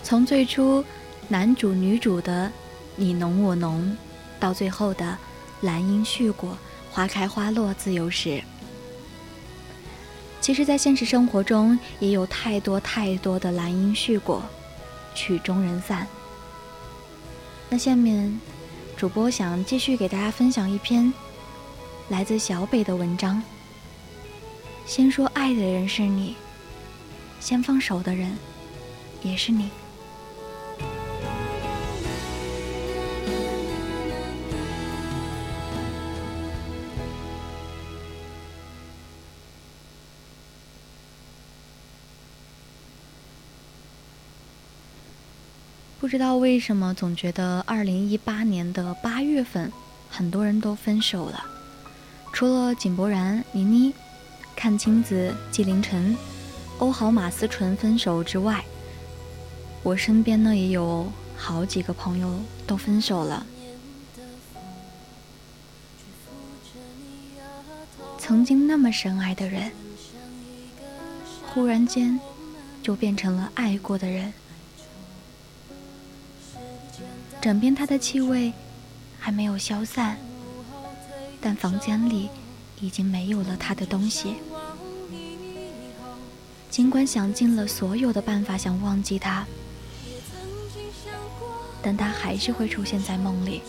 [0.03, 0.85] 从最初
[1.29, 2.51] 男主女主的
[2.97, 3.97] 你侬我侬，
[4.39, 5.17] 到最后的
[5.63, 6.57] 兰因絮果，
[6.91, 8.43] 花开花落自由时。
[10.41, 14.43] 其实，在现实生活中，也有太多太多的兰因絮果，
[15.15, 16.07] 曲终人散。
[17.69, 18.41] 那下面，
[18.97, 21.13] 主播想继续给大家分享一篇。
[22.09, 23.43] 来自小北的文章。
[24.87, 26.37] 先说爱的人是你，
[27.41, 28.37] 先放手的人
[29.23, 29.69] 也是你。
[45.99, 49.73] 不知道为什么，总觉得二零一八年的八月份，
[50.09, 51.56] 很多人都分手了。
[52.37, 53.95] 除了井柏然、倪妮、
[54.55, 56.15] 阚清子、纪凌尘、
[56.77, 58.63] 欧豪、马思纯分手之外，
[59.83, 62.31] 我身边呢也有好几个朋友
[62.67, 63.47] 都分手了。
[68.19, 69.73] 曾经那么深爱的人，
[71.47, 72.21] 忽然间
[72.83, 74.35] 就变成了爱过的人。
[77.41, 78.53] 枕边他的气味
[79.19, 80.19] 还没有消散。
[81.47, 82.29] 但房间里
[82.81, 84.35] 已经没有了他的东西。
[86.69, 89.47] 尽管想尽了所有的办法想忘记他，
[91.81, 93.63] 但他还是会出现在梦里。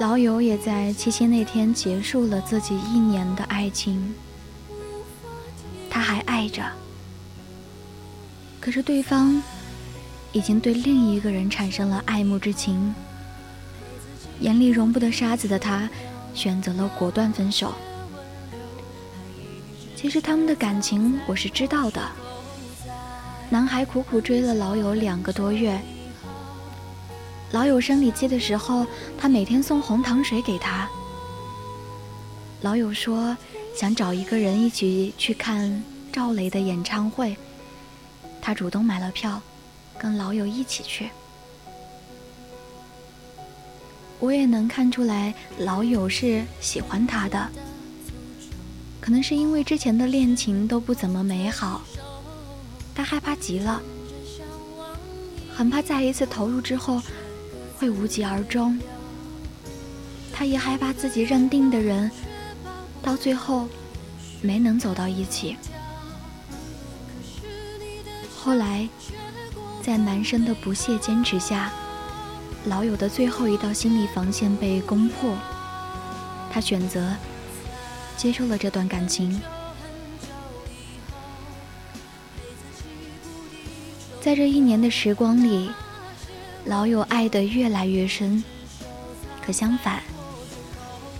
[0.00, 4.12] 老友也在七夕那天结束了自己一年的爱情。
[5.88, 6.64] 他还爱着，
[8.60, 9.40] 可是对方。
[10.36, 12.92] 已经对另一个人产生了爱慕之情，
[14.40, 15.88] 眼里容不得沙子的他，
[16.34, 17.72] 选择了果断分手。
[19.96, 22.02] 其实他们的感情我是知道的。
[23.48, 25.80] 男孩苦苦追了老友两个多月，
[27.52, 28.86] 老友生理期的时候，
[29.18, 30.88] 他每天送红糖水给他。
[32.62, 33.36] 老友说
[33.74, 35.82] 想找一个人一起去看
[36.12, 37.36] 赵雷的演唱会，
[38.40, 39.40] 他主动买了票。
[39.96, 41.08] 跟老友一起去，
[44.24, 47.46] 我也能看出来，老友是喜欢他的。
[48.98, 51.82] 可能是因为之前的恋情都不怎么美好，
[52.94, 53.82] 他害怕极了，
[55.54, 57.02] 很怕再一次投入之后
[57.76, 58.78] 会无疾而终。
[60.32, 62.10] 他也害怕自己认定的人
[63.02, 63.68] 到最后
[64.40, 65.54] 没能走到一起。
[68.34, 68.88] 后来，
[69.82, 71.70] 在男生的不懈坚持下，
[72.66, 75.36] 老友的最后一道心理防线被攻破，
[76.50, 77.14] 他选择
[78.16, 79.40] 接受了这段感情。
[84.20, 85.70] 在这一年的时光里，
[86.64, 88.42] 老友爱得越来越深，
[89.44, 90.02] 可相反，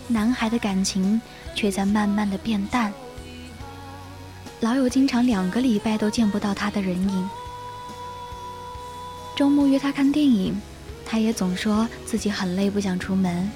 [0.08, 1.20] 男孩的感情
[1.54, 2.90] 却在慢慢的变淡。
[4.60, 7.30] 老友经常两个礼拜都见不到他的人影。
[9.36, 10.58] 周末约他看电影，
[11.06, 13.50] 他也总说自己很累，不想出门。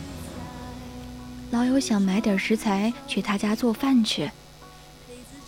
[1.51, 4.30] 老友想买点食材去他家做饭去，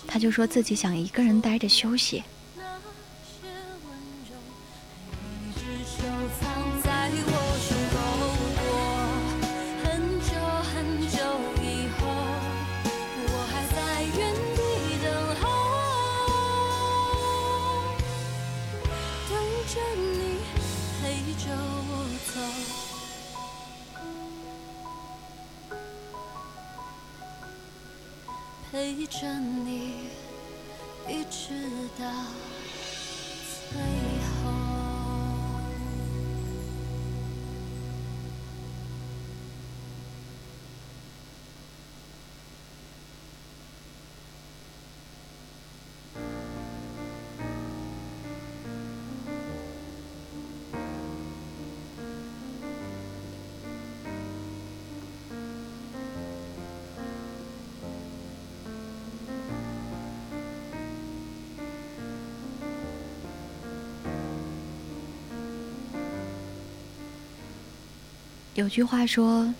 [0.07, 2.25] 他就说自己想一个人待着休息。
[29.11, 30.09] 着你，
[31.09, 31.53] 一直
[31.99, 32.07] 到
[68.61, 69.55] 有句话说：“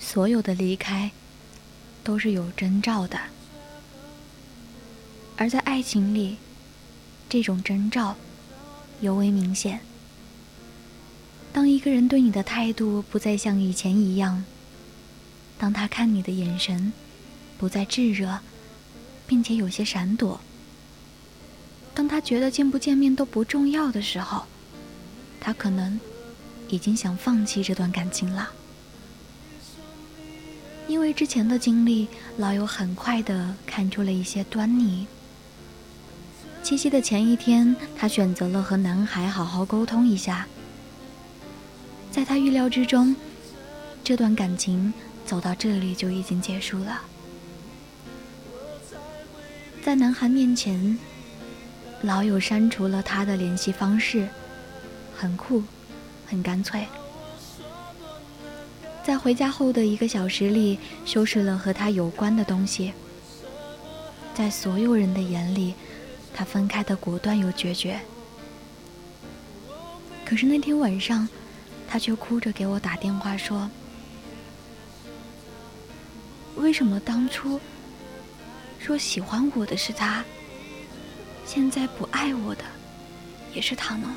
[0.00, 1.12] 所有的离开
[2.02, 3.16] 都是有征兆的。”
[5.38, 6.36] 而在爱情里，
[7.28, 8.16] 这种征兆
[9.00, 9.78] 尤为明显。
[11.52, 14.44] 当一个人对你的态度不再像以前一样，
[15.56, 16.92] 当他看你的眼神
[17.56, 18.40] 不再炙热，
[19.28, 20.40] 并且有些闪躲，
[21.94, 24.46] 当他觉得见不见面都不重要的时候，
[25.40, 26.00] 他可能。
[26.72, 28.48] 已经想放弃这段感情了，
[30.88, 32.08] 因为之前的经历，
[32.38, 35.06] 老友很快的看出了一些端倪。
[36.62, 40.46] 七夕的前一天，他选择了和男孩好好沟通一下。
[42.10, 43.14] 在他预料之中，
[44.02, 44.94] 这段感情
[45.26, 47.02] 走到这里就已经结束了。
[49.84, 50.98] 在男孩面前，
[52.00, 54.26] 老友删除了他的联系方式，
[55.14, 55.62] 很酷。
[56.32, 56.86] 很干脆，
[59.04, 62.94] 在回家后的一个小时里，收拾了和他有关的东西。
[64.32, 65.74] 在所有人的眼里，
[66.32, 68.00] 他分开的果断又决绝。
[70.24, 71.28] 可是那天晚上，
[71.86, 73.70] 他却哭着给我打电话说
[76.56, 77.60] ：“为什么当初
[78.78, 80.24] 说喜欢我的是他，
[81.44, 82.64] 现在不爱我的
[83.52, 84.08] 也是他呢？”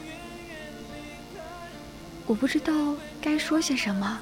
[2.27, 4.19] 我不知道该说些什么，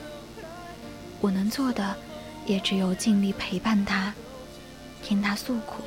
[1.22, 1.95] 我能做的
[2.45, 4.14] 也只有尽力陪伴他，
[5.01, 5.82] 听他诉苦。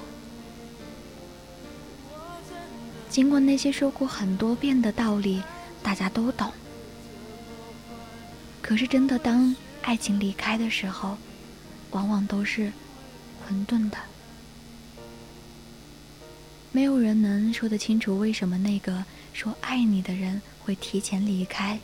[3.10, 5.42] 尽管那些说过很多遍的道理
[5.82, 6.50] 大家都懂，
[8.62, 11.18] 可是真的当爱情离开的时候，
[11.90, 12.72] 往往都是
[13.46, 13.98] 混沌的。
[16.72, 21.78] 没有人能说得清楚为什么那个说爱你的人会提前离开。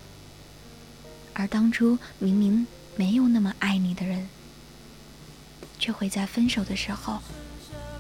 [1.34, 2.66] 而当初明明
[2.96, 4.28] 没有那么爱你的人，
[5.78, 7.20] 却会在分手的时候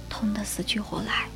[0.08, 1.28] 痛得死去活来。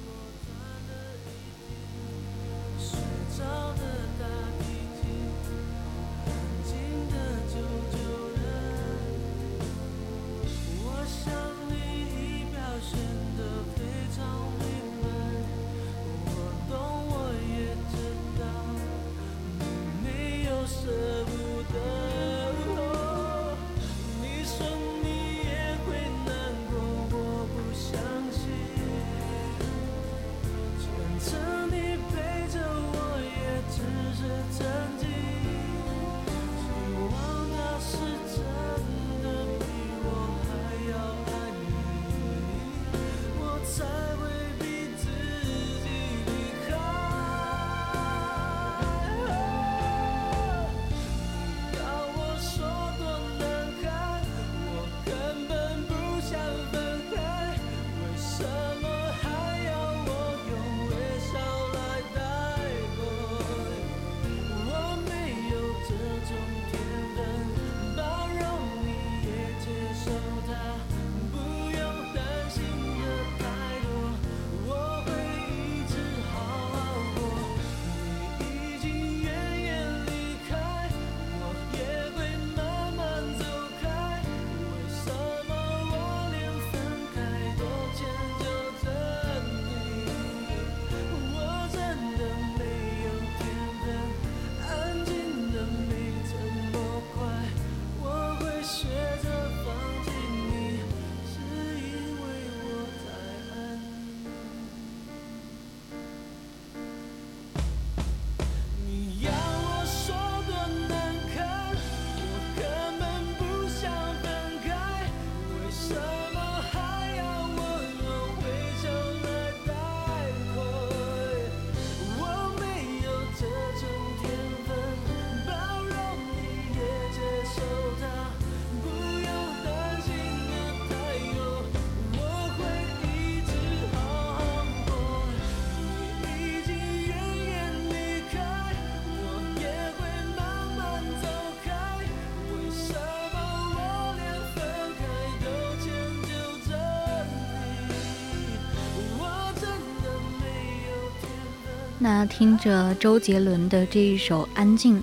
[152.09, 155.00] 那听着周杰伦的这一首《安静》，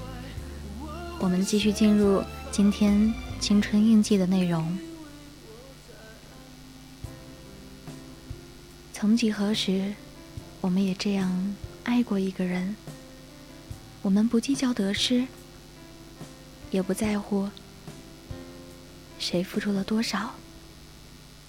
[1.20, 4.78] 我们继续进入今天青春印记的内容。
[8.94, 9.94] 曾几何时，
[10.62, 12.74] 我们也这样爱过一个人。
[14.02, 15.28] 我们不计较得失，
[16.72, 17.50] 也不在乎
[19.20, 20.36] 谁付出了多少，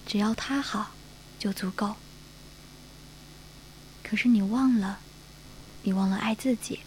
[0.05, 0.91] 只要他好，
[1.39, 1.95] 就足够。
[4.03, 4.99] 可是你忘了，
[5.85, 6.79] 你忘了爱自己，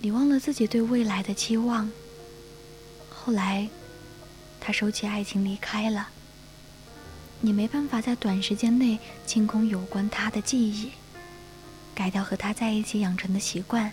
[0.00, 1.88] 你忘了自己对未来的期望。
[3.08, 3.68] 后来，
[4.60, 6.08] 他收起爱情离开了。
[7.40, 10.90] 你没办法在短时间内清空有关他的记忆，
[11.94, 13.92] 改掉和他在一起养成的习惯。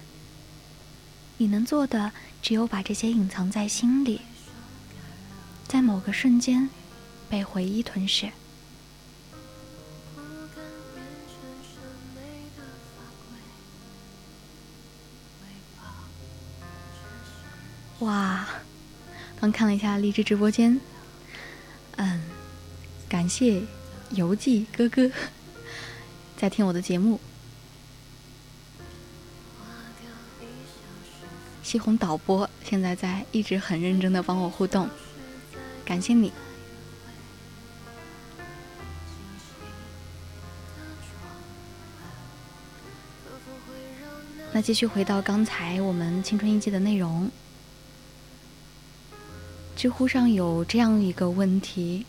[1.38, 4.22] 你能做的只有把这些隐藏在心里，
[5.68, 6.68] 在某个瞬间
[7.30, 8.32] 被回忆吞噬。
[18.02, 18.47] 哇，
[19.39, 20.80] 刚看了一下荔枝直播间，
[21.95, 22.22] 嗯。
[23.08, 23.62] 感谢
[24.12, 25.12] 游记哥哥
[26.38, 27.20] 在听我的节目，
[31.62, 34.89] 西红导播现在在一直很认真的帮我互动，
[35.84, 36.32] 感谢你。
[44.54, 47.30] 那继续回到刚才我们青春一记的内容，
[49.82, 52.06] 知乎上有这样一个问题。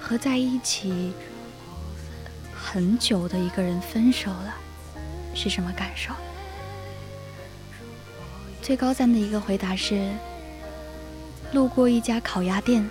[0.00, 1.12] 和在一起
[2.52, 4.56] 很久的一个人分手了，
[5.32, 6.12] 是什么感受？
[8.60, 10.10] 最高赞的一个回答是：
[11.52, 12.90] 路过一家烤鸭店，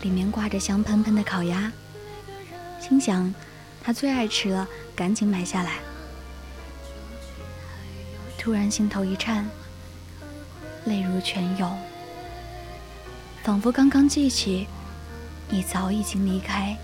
[0.00, 1.70] 里面挂着香喷喷的烤鸭，
[2.80, 3.34] 心想
[3.82, 4.66] 他最爱吃了，
[4.96, 5.80] 赶紧买下来。
[8.38, 9.46] 突然心头一颤，
[10.84, 11.78] 泪如泉涌，
[13.42, 14.66] 仿佛刚刚记起。
[15.48, 16.74] 你早已经离开。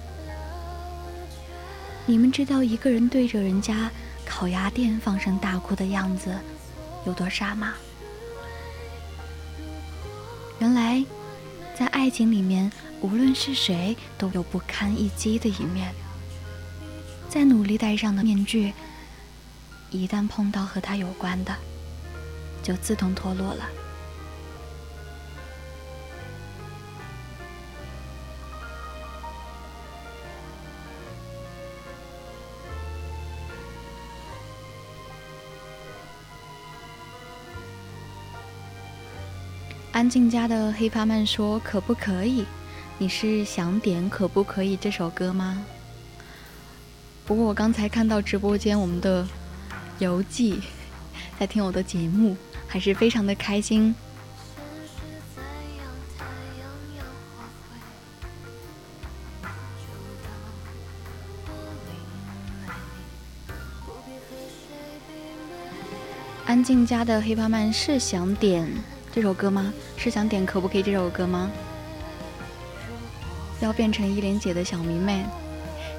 [2.05, 3.91] 你们知道一个人对着人家
[4.27, 6.35] 烤鸭店放声大哭的样子
[7.07, 7.75] 有多傻吗？
[10.59, 11.03] 原来，
[11.75, 12.71] 在爱情里面，
[13.01, 15.95] 无论是谁都有不堪一击的一面。
[17.31, 18.75] 再努力戴上的面具，
[19.91, 21.55] 一旦碰到和他有关的，
[22.63, 23.65] 就自动脱落了。
[39.99, 42.45] 安静家的黑发曼说：“可不可以？
[42.99, 45.67] 你是想点《可不可以》这首歌吗？”
[47.27, 49.27] 不过我刚才看到直播间我们的
[49.99, 50.61] 游记
[51.37, 52.37] 在听我的节目，
[52.69, 53.93] 还是非常的开心。
[66.47, 68.73] 安静家的黑帕曼是想点。
[69.19, 69.75] 这首歌吗？
[69.97, 71.51] 是想点可不可以这首歌吗？
[73.59, 75.25] 要变成依莲姐的小迷妹，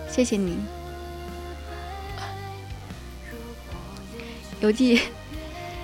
[0.10, 0.58] 谢谢你。
[4.62, 5.02] 游记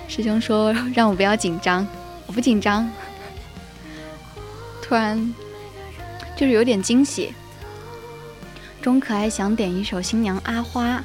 [0.08, 1.86] 师兄说让我不要紧张，
[2.26, 2.90] 我不紧张。
[4.80, 5.34] 突然
[6.34, 7.34] 就是有点惊喜。
[8.80, 10.96] 钟可爱想点一首《新娘阿花》，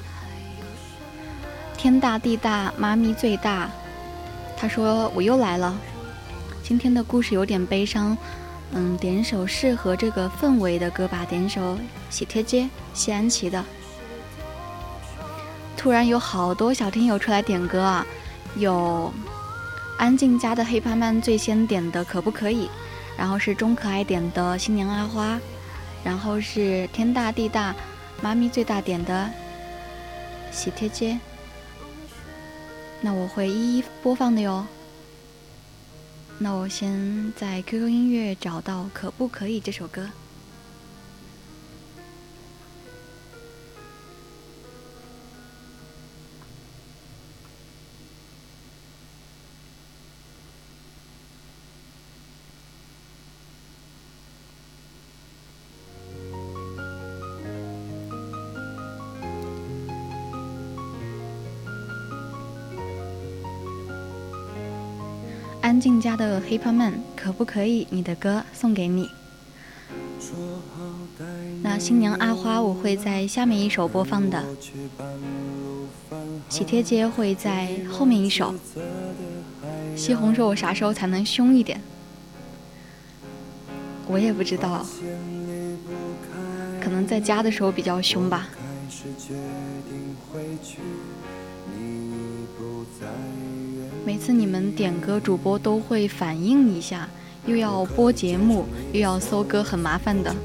[1.75, 3.69] 天大地大，妈咪最大。
[4.55, 5.77] 他说我又来了。
[6.71, 8.17] 今天的故事有点悲伤，
[8.71, 11.75] 嗯，点一首适合这个氛围的歌吧，点一首
[12.09, 12.63] 《喜帖街》，
[12.93, 13.61] 谢安琪的。
[15.75, 18.07] 突然有好多小听友出来点歌啊，
[18.55, 19.13] 有
[19.97, 22.69] 安静家的黑帕曼最先点的可不可以？
[23.17, 25.37] 然后是钟可爱点的新娘阿花，
[26.05, 27.75] 然后是天大地大，
[28.21, 29.29] 妈咪最大点的
[30.53, 31.19] 喜帖街。
[33.01, 34.65] 那我会一一播放的哟。
[36.37, 40.09] 那我先在 QQ 音乐找到《可不可以》这首歌。
[65.81, 67.87] 静家的 Hiphop Man，可不可以？
[67.89, 69.09] 你的歌送给你。
[71.63, 74.43] 那新娘阿花我会在下面一首播放的，
[76.49, 78.53] 喜帖街会在后面一首。
[79.95, 81.81] 西红柿我啥时候才能凶一点？
[84.07, 84.85] 我也不知道，
[86.79, 88.47] 可能在家的时候比较凶吧。
[94.03, 97.07] 每次你们点歌，主播都会反应一下，
[97.45, 100.35] 又要播节目，又要搜歌，很麻烦的。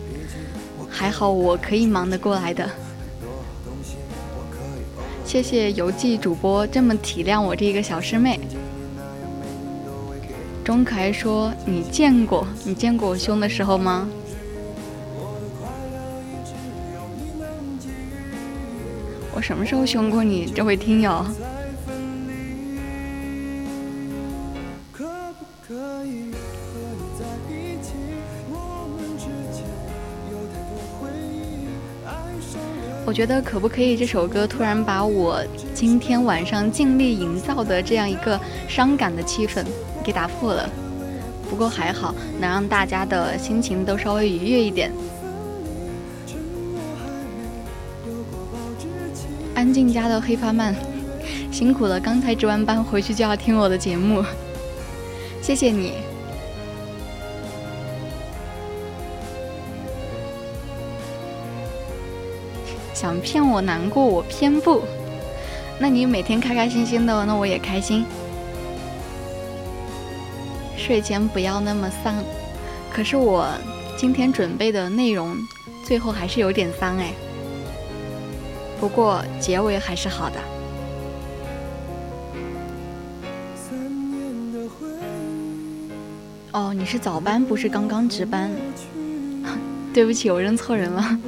[0.91, 2.69] 还好我可以忙得过来的。
[5.25, 8.39] 谢谢游记主播这么体谅我这一个小师妹。
[10.63, 14.07] 钟可爱说：“你见过你见过我凶的时候吗？”
[19.35, 21.25] 我什么时候凶过你，这位听友？
[33.07, 35.41] 我觉得可不可以这首歌突然把我
[35.73, 39.65] 今天晚上尽力营造的这样一个伤感的气氛
[40.05, 40.69] 给打破了？
[41.49, 44.91] 不过还好，能让大家的心情都稍微愉悦一点。
[49.55, 50.75] 安静家的黑发曼，
[51.53, 54.25] 辛苦了，刚才值完班回去就要听我的节目，
[55.41, 55.93] 谢谢你。
[63.07, 64.83] 想骗我难过，我偏不。
[65.79, 68.05] 那你每天开开心心的，那我也开心。
[70.77, 72.17] 睡前不要那么丧。
[72.93, 73.47] 可是我
[73.97, 75.37] 今天准备的内容，
[75.85, 77.13] 最后还是有点丧哎。
[78.81, 80.41] 不过结尾还是好的。
[86.51, 88.51] 哦，你是早班，不是刚刚值班。
[89.95, 91.19] 对不起，我认错人了。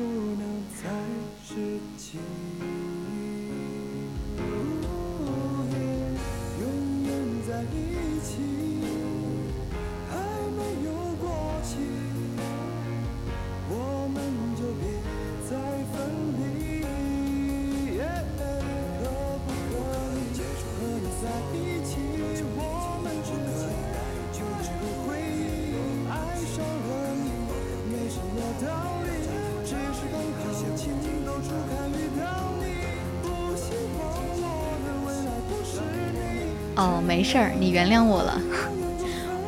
[37.18, 38.40] 没事儿，你原谅我了。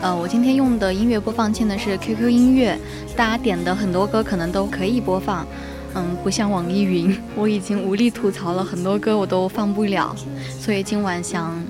[0.01, 2.77] 呃，我今天用的音乐播放器呢是 QQ 音乐，
[3.15, 5.47] 大家点的很多歌可能都可以播放。
[5.95, 10.13] 嗯，不像网易云， 我已经无力吐槽了很多歌我都放不了，
[10.59, 11.63] 所以今晚想，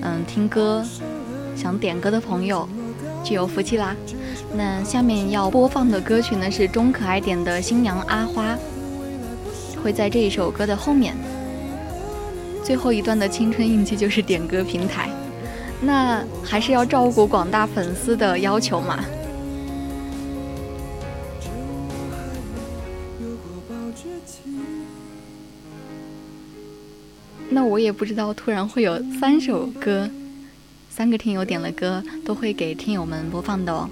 [0.00, 0.82] 嗯，听歌，
[1.54, 2.66] 想点歌的朋友
[3.22, 3.94] 就有福气啦。
[4.54, 8.54] 那下面要播放的歌曲呢是钟可爱点的《新娘阿花》，
[9.82, 11.14] 会在这一首歌的后面。
[12.62, 15.10] 最后一段的青春印记就是点歌平台，
[15.82, 19.04] 那还是要照顾广大粉丝的要求嘛。
[27.52, 30.08] 那我也不知道，突然会有三首歌，
[30.88, 33.90] 三个听友点了歌，都会给听友们播放的哦。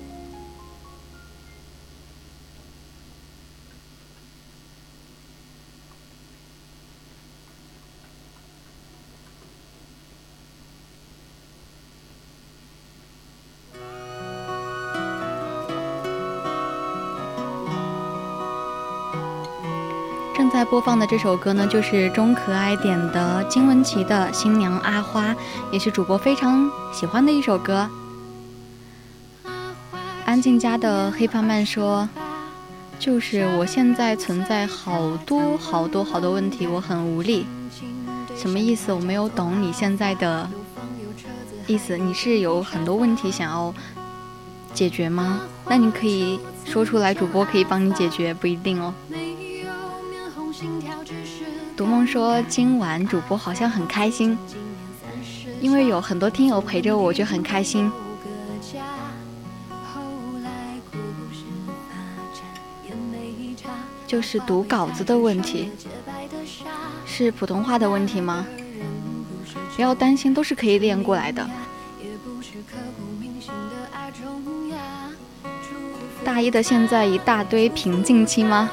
[20.71, 25.33] 播放的这首歌呢，就是钟可爱点的金玟岐的《新娘阿花》，
[25.73, 27.89] 也是主播非常喜欢的一首歌。
[30.27, 32.07] 安静家的黑胖曼说
[33.01, 37.47] ：“就是我现在存在好多好多好多问题，我很无力。
[38.37, 38.93] 什么意思？
[38.93, 40.49] 我没有懂你现在的
[41.66, 41.97] 意思。
[41.97, 43.73] 你是有很多问题想要
[44.75, 45.41] 解决吗？
[45.66, 48.93] 那你可以说出来，主播可以帮你解决，不一定哦。”
[51.79, 54.37] 独梦说：“今晚主播好像很开心，
[55.61, 57.89] 因为有很多听友陪着我，就很开心。”
[64.09, 65.70] 就是读稿子的问题，
[67.07, 68.45] 是普通话的问题吗？
[69.76, 71.49] 不要担心，都是可以练过来的。
[76.24, 78.68] 大一的现在一大堆瓶颈期吗？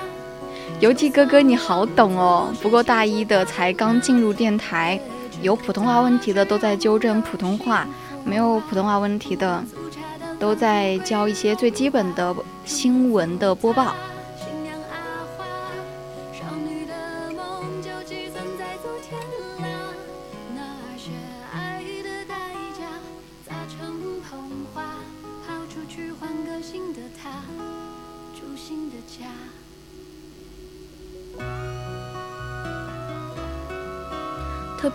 [0.81, 2.53] 游记哥哥，你好懂哦。
[2.61, 4.99] 不过大一的才刚进入电台，
[5.41, 7.87] 有普通话问题的都在纠正普通话，
[8.25, 9.63] 没有普通话问题的
[10.37, 13.95] 都在教一些最基本的新闻的播报。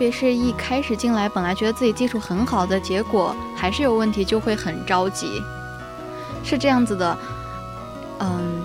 [0.01, 5.39] 特别是一开始进来，本来觉得自己技术很好的，结果还是有问题，就会很着急。
[6.43, 7.15] 是这样子的，
[8.19, 8.63] 嗯，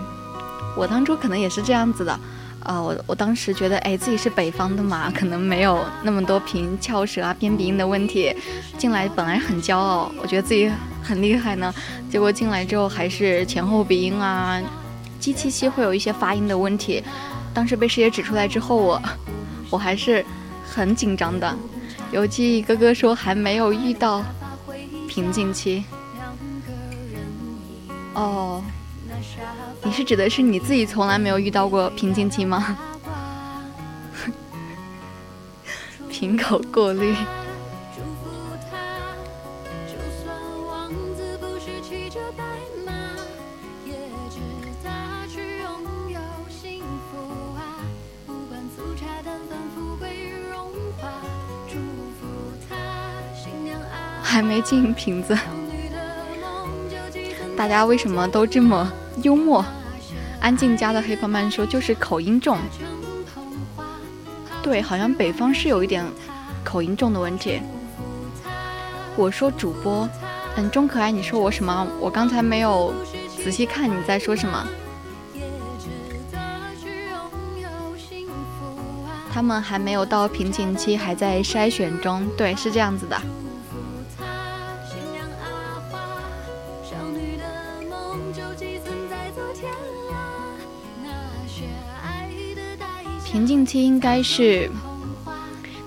[0.74, 2.18] 我当初可能也是这样子的，
[2.60, 8.34] 呃，我我当时觉得，哎，自己是北方的嘛，可能没有那么多平翘舌啊、边鼻音的问题。
[8.78, 10.72] 进来本来很骄傲，我觉得自己
[11.02, 11.70] 很厉害呢，
[12.10, 14.58] 结果进来之后还是前后鼻音啊、
[15.20, 17.04] 机器息会有一些发音的问题。
[17.52, 19.02] 当时被师姐指出来之后，我
[19.68, 20.24] 我还是。
[20.76, 21.56] 很紧张的，
[22.12, 24.22] 尤其哥哥说还没有遇到
[25.08, 25.82] 瓶颈期。
[28.12, 28.62] 哦，
[29.82, 32.76] 你是指的是你自己从来没有遇到过瓶颈期吗？
[36.12, 37.14] 瓶口过滤。
[54.36, 55.34] 还没进瓶子，
[57.56, 59.64] 大家为什么都这么幽默？
[60.42, 62.58] 安静家的黑胖曼说就是口音重，
[64.62, 66.04] 对，好像北方是有一点
[66.62, 67.62] 口音重的问题。
[69.16, 70.06] 我说主播，
[70.56, 71.88] 嗯，钟可爱，你说我什么？
[71.98, 72.92] 我刚才没有
[73.42, 74.66] 仔细看你在说什么。
[79.32, 83.18] 他们还没有到瓶颈期，还在筛选中，对，是这样子的。
[93.36, 94.70] 瓶颈期应该是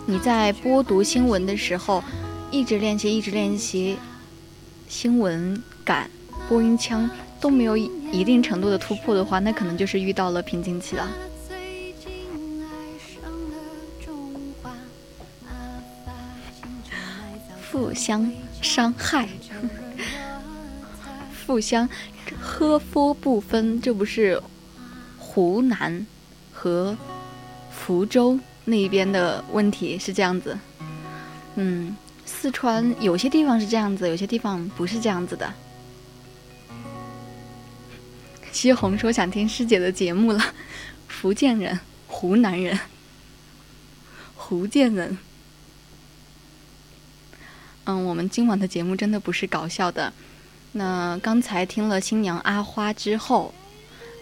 [0.06, 2.04] 你在播读新闻的时候，
[2.52, 3.98] 一直练习，一直练习
[4.88, 6.12] 新闻感、
[6.48, 7.10] 播音腔
[7.42, 11.10] 都没有一定程度的突破的话，那可能就是遇到了瓶颈期了。
[17.72, 18.32] 互相
[18.62, 19.28] 伤害，
[21.48, 21.90] 互相
[22.40, 24.40] 喝佛不分，这不是
[25.18, 26.06] 湖南
[26.54, 26.96] 和。
[27.90, 30.56] 福州那边的问题是这样子，
[31.56, 35.52] 嗯，四川有些地方是这样子，有些地方不是这样子的。
[38.52, 40.54] 西红说想听师姐的节目了，
[41.10, 42.80] 福建人、湖南人、
[44.38, 45.18] 福建人。
[47.86, 50.14] 嗯，我们今晚的节目真的不是搞笑的。
[50.74, 53.52] 那刚才听了新娘阿花之后，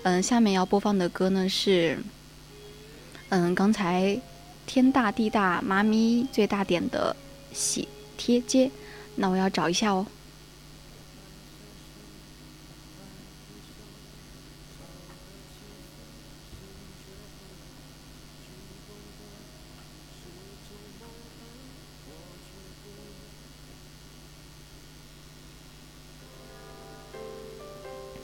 [0.03, 1.99] 嗯，下面要播放的歌呢是。
[3.29, 4.17] 嗯，刚才
[4.65, 7.13] 天大地大，妈咪最大点的
[7.51, 8.71] 喜贴街，
[9.15, 10.07] 那我要找一下哦。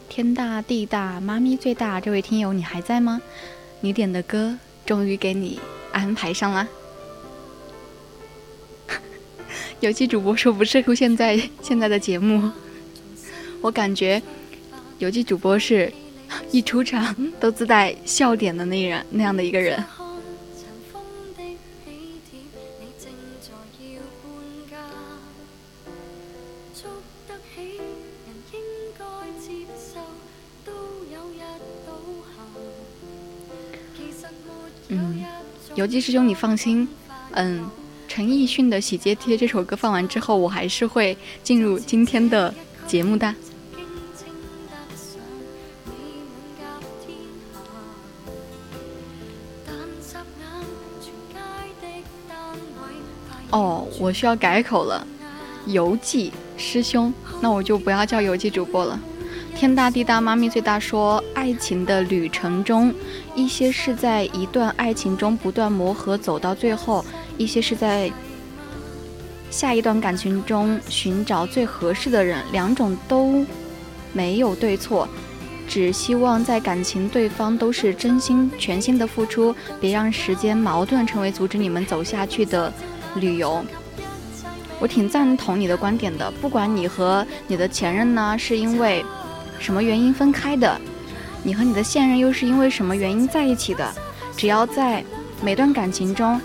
[0.08, 3.22] 天大地大，妈咪最大，这位听友你还在吗？
[3.82, 4.58] 你点的歌。
[4.86, 5.60] 终于给你
[5.92, 6.68] 安排上了。
[9.80, 12.50] 游戏主播说不适合现在 现在的节目，
[13.62, 14.22] 我感觉
[15.00, 15.92] 游戏主播是
[16.52, 19.84] 一出场都自带笑点的那人那样的一个人。
[35.94, 36.88] 游记师兄，你放心，
[37.34, 37.70] 嗯，
[38.08, 42.52] 陈奕迅的《喜帖贴》这首歌放完之后，我还是会进入今天的
[42.88, 43.36] 节目的。
[53.52, 55.06] 哦，我需要改口了，
[55.68, 59.00] 游记师兄，那我就不要叫游记主播了。
[59.56, 60.80] 天大地大，妈咪最大。
[60.80, 62.94] 说爱情的旅程中，
[63.36, 67.06] 一些是在一段爱情中不断磨合走到最后，
[67.38, 68.12] 一些是在
[69.50, 72.44] 下一段感情中寻找最合适的人。
[72.52, 73.46] 两种都
[74.12, 75.08] 没有对错，
[75.68, 82.74] 只希望在感情对方都是真心全心的付出，别让时间矛盾成为阻止你们走下去的
[83.16, 83.64] 理由。
[84.80, 86.30] 我挺赞同你的观点的。
[86.42, 89.06] 不管你和你的前任呢是因为
[89.64, 90.78] 什么原因分开的，
[91.42, 93.90] 你和你的现任又是因为什么原因在一起的，
[94.36, 95.02] 只要在
[95.42, 96.40] 每段感情中，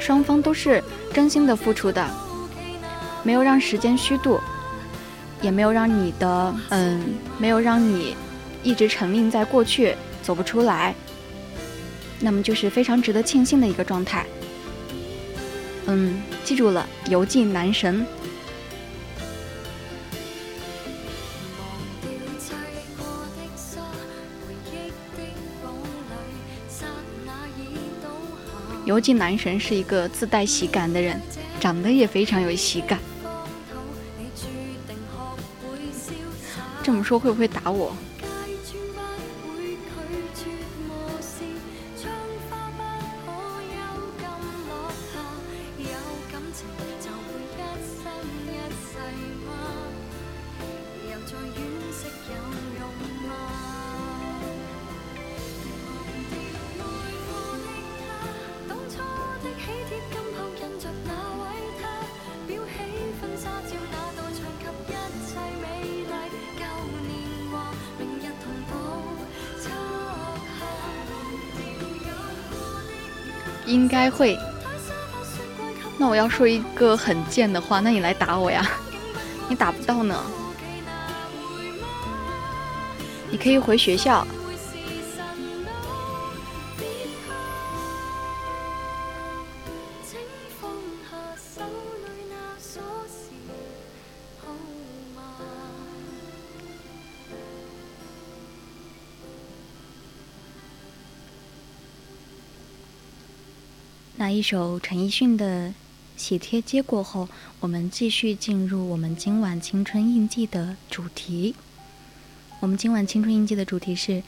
[0.00, 0.82] 双方都是
[1.14, 2.04] 真心的付出的，
[3.22, 4.40] 没有让时间虚度，
[5.40, 8.16] 也没有让你的嗯，没有让你
[8.64, 10.92] 一直沉溺在过去走不出来，
[12.18, 14.26] 那么就是非常值得庆幸的一个状态。
[15.86, 18.04] 嗯，记住了，游记男神。
[28.90, 31.16] 游记男神是一个自带喜感的人，
[31.60, 32.98] 长得也非常有喜感。
[36.82, 37.94] 这么说会不会打我？
[73.70, 74.38] 应该会。
[75.96, 78.66] 那我要说一个很贱的话，那你来打我呀？
[79.48, 80.16] 你打不到呢。
[83.30, 84.26] 你可以回学校。
[104.40, 105.68] 一首陈奕迅的
[106.16, 107.28] 《喜帖》接过后，
[107.60, 111.54] 我们继续进入我们今晚青春印记的主题。
[112.58, 114.12] 我们今晚青春印记的主题是《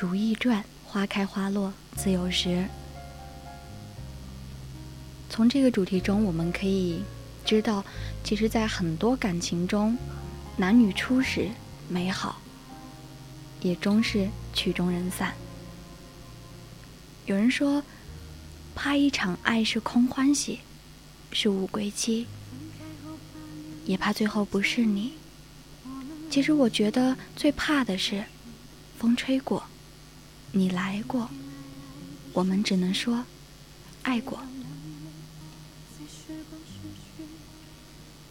[0.00, 2.66] 如懿传》，花开花落自有时。
[5.30, 7.00] 从这个主题中，我们可以
[7.44, 7.84] 知道，
[8.24, 9.96] 其实，在很多感情中，
[10.56, 11.48] 男女初始
[11.88, 12.42] 美好，
[13.60, 15.32] 也终是曲终人散。
[17.26, 17.80] 有人说。
[18.74, 20.60] 怕一场爱是空欢喜，
[21.32, 22.26] 是无归期，
[23.84, 25.12] 也怕最后不是你。
[26.30, 28.24] 其实我觉得最怕的是，
[28.98, 29.64] 风吹过，
[30.52, 31.30] 你来过，
[32.32, 33.24] 我们只能说
[34.02, 34.40] 爱过。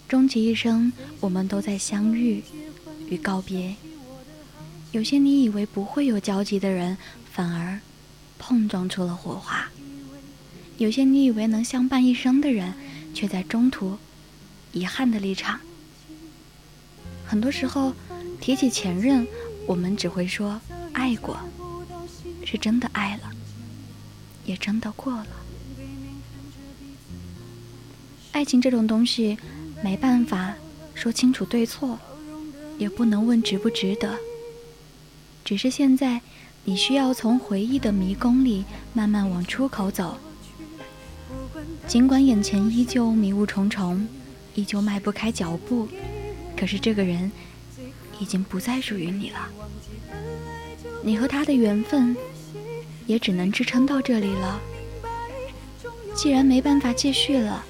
[0.07, 0.91] 终其一生，
[1.21, 2.43] 我们都在相遇
[3.07, 3.75] 与告别。
[4.91, 6.97] 有些你以为不会有交集的人，
[7.31, 7.79] 反而
[8.37, 9.70] 碰撞出了火花。
[10.81, 12.73] 有些你以为能相伴一生的人，
[13.13, 13.99] 却在中途
[14.71, 15.59] 遗憾的离场。
[17.23, 17.93] 很多时候，
[18.39, 19.27] 提起前任，
[19.67, 20.59] 我们只会说
[20.93, 21.37] 爱过，
[22.43, 23.29] 是真的爱了，
[24.43, 25.27] 也真的过了。
[28.31, 29.37] 爱情这种东西，
[29.83, 30.55] 没办法
[30.95, 31.99] 说清楚对错，
[32.79, 34.17] 也不能问值不值得。
[35.45, 36.21] 只是现在，
[36.63, 40.17] 你需要从回忆的迷宫里慢慢往出口走。
[41.87, 44.07] 尽管眼前依旧迷雾重重，
[44.55, 45.87] 依旧迈不开脚步，
[46.55, 47.29] 可是这个人
[48.17, 49.49] 已经不再属于你了。
[51.03, 52.15] 你和他的缘分
[53.07, 54.59] 也只能支撑到这里了。
[56.15, 57.65] 既然没办法继续了，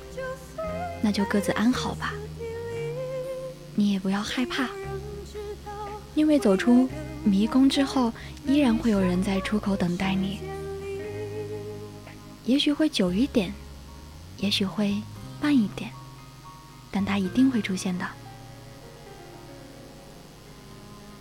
[1.02, 2.14] 那就各自安好吧。
[3.74, 4.70] 你也不要害怕，
[6.14, 6.88] 因为走出
[7.24, 8.12] 迷宫之后，
[8.46, 10.40] 依然会有人在出口等待你。
[12.46, 13.54] 也许会久一点。
[14.38, 15.02] 也许会
[15.42, 15.92] 慢一点，
[16.90, 18.08] 但它一定会出现的。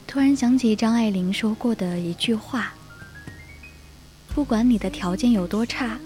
[0.06, 2.74] 突然想起张爱玲说过的一句话
[4.34, 5.98] ：“不管你的条件有多差，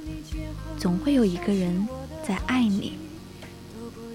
[0.79, 1.89] 总会有一个人
[2.27, 2.93] 在爱你；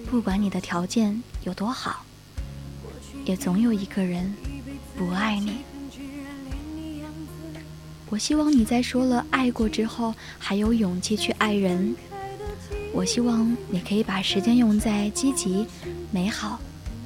[0.10, 2.06] 不管你的条件有多好，
[3.26, 4.34] 也总有一个人
[4.96, 5.58] 不爱你。”
[8.12, 11.96] 我希望你在说了爱过之后，还有勇气去爱人。
[12.92, 15.66] 我希望你可以把时间用在积极、
[16.12, 16.60] 美好、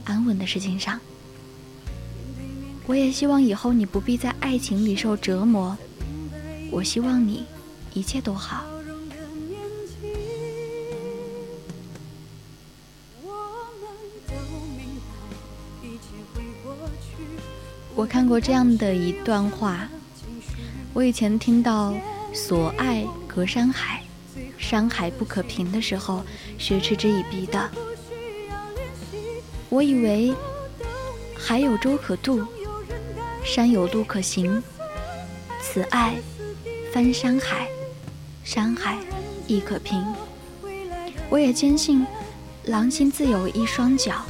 [0.05, 0.99] 安稳的事情上。
[2.85, 5.77] 我也希望以后你不必在爱情里受折磨。
[6.71, 7.45] 我希望你
[7.93, 8.65] 一切都好。
[17.95, 19.87] 我看过这样的一段话，
[20.93, 21.93] 我以前听到
[22.33, 24.01] “所爱隔山海”。
[24.73, 26.23] 山海不可平的时候，
[26.57, 27.69] 是嗤之以鼻的。
[29.69, 30.33] 我以为
[31.37, 32.43] 海有舟可渡，
[33.45, 34.63] 山有路可行，
[35.61, 36.15] 此爱
[36.91, 37.67] 翻山海，
[38.43, 38.97] 山海
[39.45, 40.03] 亦可平。
[41.29, 42.03] 我也坚信，
[42.63, 44.25] 狼心自有一双脚，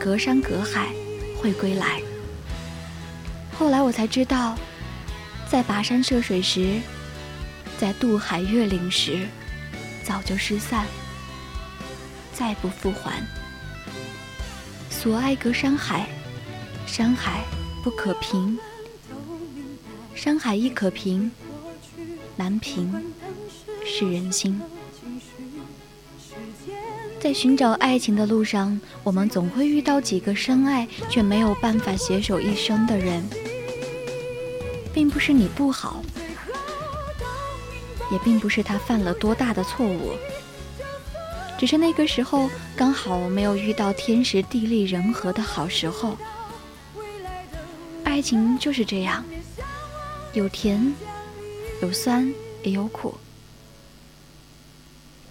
[0.00, 0.94] 隔山隔海
[1.42, 2.00] 会归来。
[3.58, 4.56] 后来我才知道，
[5.46, 6.80] 在跋山涉水时，
[7.76, 9.28] 在渡海越岭时，
[10.06, 10.86] 早就失散，
[12.32, 13.22] 再不复还。
[14.90, 16.08] 所爱隔山海，
[16.86, 17.44] 山海
[17.82, 18.58] 不可平，
[20.14, 21.30] 山海亦可平，
[22.36, 22.94] 难平
[23.84, 24.60] 是人心。
[27.20, 33.24] 在寻找爱情的路上，我们总会遇到几个深爱却没有办法携手一生的人，
[34.92, 36.02] 并不是你不好，
[38.10, 40.12] 也并不是他犯了多大的错误，
[41.58, 46.16] 只是那个时候刚好没有遇到天时地利人和的好时候。
[48.04, 49.24] 爱情就是这样，
[50.34, 50.94] 有甜，
[51.82, 52.32] 有酸，
[52.62, 53.16] 也有苦。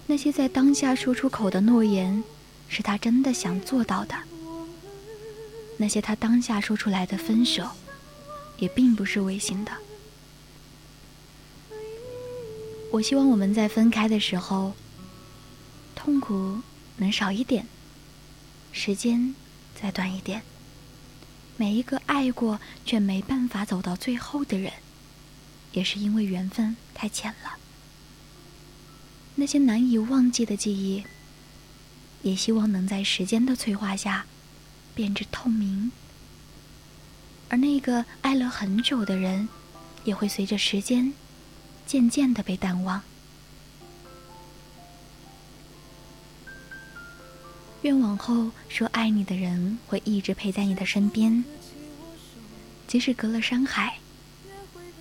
[0.05, 2.21] 那些在当下说出口的诺言，
[2.67, 4.15] 是他真的想做到的；
[5.77, 7.63] 那些他当下说出来的分手，
[8.57, 9.71] 也并不是违心的。
[12.93, 14.75] 我希望我们在分开的时候，
[15.95, 16.59] 痛苦
[16.97, 17.65] 能少一点，
[18.71, 19.33] 时间
[19.73, 20.43] 再短一点。
[21.57, 24.71] 每一个爱过却没办法走到最后的人，
[25.71, 27.57] 也是因为缘分太浅了。
[29.37, 31.03] 那些难以忘记的记忆，
[32.21, 34.27] 也希望能在时间的催化下
[34.93, 35.91] 变至透明。
[37.49, 39.49] 而那个爱了很久的人，
[40.03, 41.11] 也会随着时间
[41.85, 43.01] 渐渐的被淡忘。
[47.81, 51.43] 愿往后说爱你的人会一直陪在你的身边，
[52.87, 53.97] 即使隔了山海，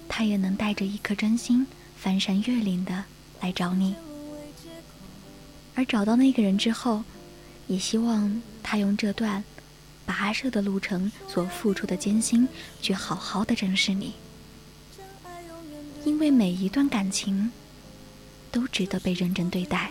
[0.08, 3.04] 他也能带着一颗真心翻山越岭的
[3.40, 3.94] 来找你。
[5.74, 7.04] 而找到那个人之后，
[7.68, 9.44] 也希望他用这段
[10.04, 12.48] 跋涉的路程所付出的艰辛，
[12.80, 14.12] 去好好的珍视你。
[16.04, 17.50] 因为每一段感情，
[18.50, 19.90] 都值得被认真对待。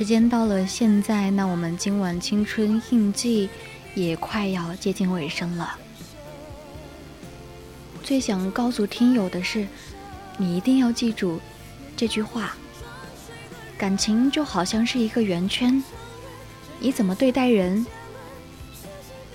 [0.00, 3.50] 时间到了现在，那我们今晚青春印记
[3.94, 5.76] 也快要接近尾声了。
[8.02, 9.68] 最想告诉听友的是，
[10.38, 11.38] 你一定要记住
[11.98, 12.56] 这句话：
[13.76, 15.84] 感情就好像是一个圆圈，
[16.78, 17.84] 你怎么对待人，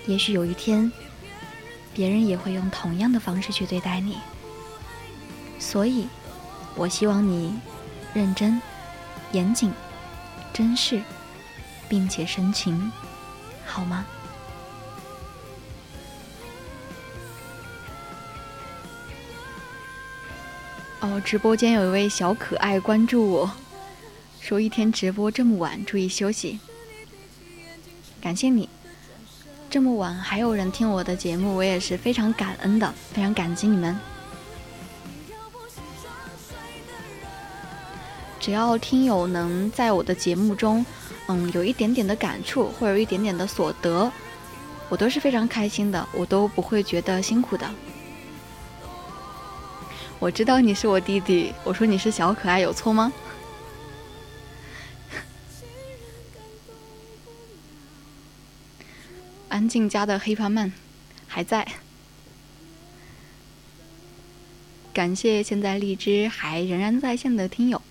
[0.08, 0.92] 也许有一天，
[1.94, 4.18] 别人也会用同样的方式去对待你。
[5.60, 6.08] 所以，
[6.74, 7.54] 我希望你
[8.16, 8.60] 认真、
[9.32, 9.72] 严谨。
[10.56, 11.04] 珍视，
[11.90, 12.90] 并且深情，
[13.66, 14.06] 好吗？
[21.02, 23.52] 哦，直播间有一位小可爱关注我，
[24.40, 26.58] 说一天直播这么晚，注意休息。
[28.22, 28.70] 感谢你，
[29.70, 34.00] 这么晚还有人听我的节目，我也是非常感恩的，非常感激你们。
[38.46, 40.86] 只要听友能在我的节目中，
[41.26, 44.12] 嗯，有一点点的感触或者有一点点的所得，
[44.88, 47.68] 我都是非常开心的，我都不会觉得辛苦的。
[50.20, 53.12] 我知道你是我弟弟，我说你是小可爱有错吗？
[59.50, 60.72] 安静家的黑帕曼
[61.26, 61.68] 还在，
[64.94, 67.82] 感谢现在荔枝还仍然在线的听友，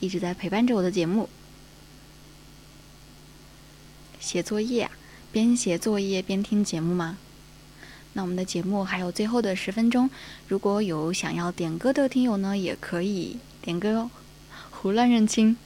[0.00, 1.28] 一直在陪伴着我的节目。
[4.18, 4.90] 写作业，
[5.30, 7.18] 边写作业边听节目吗？
[8.14, 10.08] 那我们的节目还有最后的十分钟，
[10.48, 14.10] 如果有想要点歌的听友呢，也可以点歌哦。
[14.70, 15.56] 胡乱认亲，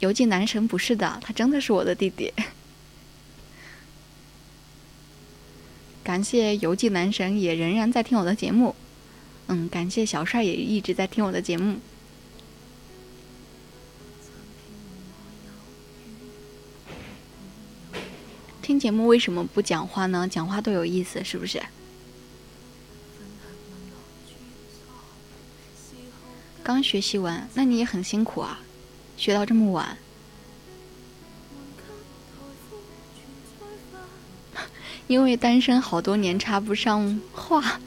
[0.00, 2.32] 游记男神不是的，他真的是我的弟弟。
[6.04, 8.74] 感谢游记男神也仍然在听我的节目，
[9.46, 11.78] 嗯，感谢小帅也一直在听我的节目。
[18.72, 20.26] 听节目为什么不讲话呢？
[20.26, 21.62] 讲话多有意思，是不是？
[26.62, 28.60] 刚学习完，那你也很辛苦啊，
[29.18, 29.98] 学到这么晚。
[35.06, 37.78] 因为单身好多年插不上话，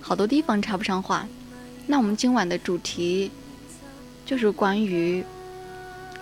[0.00, 1.26] 好多地方插不上话。
[1.88, 3.32] 那我们今晚的主题
[4.24, 5.24] 就是关于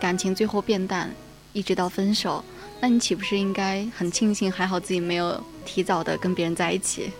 [0.00, 1.14] 感情最后变淡，
[1.52, 2.44] 一直到分手。
[2.80, 7.10] 那你岂不是应该很庆幸，还好自己没有提早的跟别人在一起？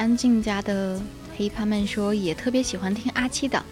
[0.00, 0.98] 安静家的
[1.40, 3.64] 黑帕们说也特别喜欢听阿七的。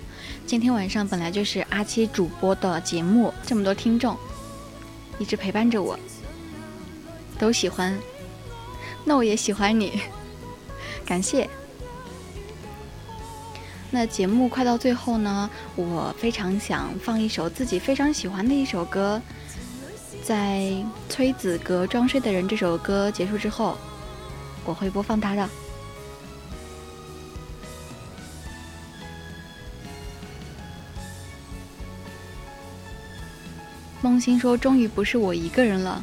[0.47, 4.17] 今天晚上本来就是阿七主播的节目，这么多听众
[5.19, 5.95] 一直陪伴着我，
[7.39, 7.95] 都喜欢，
[9.05, 10.01] 那我也喜欢你，
[11.05, 11.47] 感谢。
[13.91, 19.21] 那节目快到最后呢，我非常想放一首自己非常喜欢的一首歌，
[20.23, 20.73] 在
[21.11, 23.77] 崔子格装睡的人这首歌结束之后，
[24.65, 25.47] 我会播放它的。
[34.01, 36.03] 梦欣说：“终于不是我一个人了，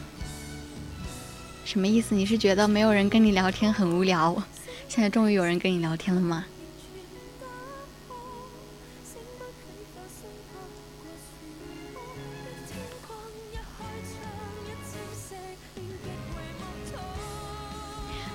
[1.63, 2.13] 什么意思？
[2.13, 4.43] 你是觉得没有人跟你聊天很无聊？
[4.89, 6.45] 现在终于有人跟你聊天了吗？”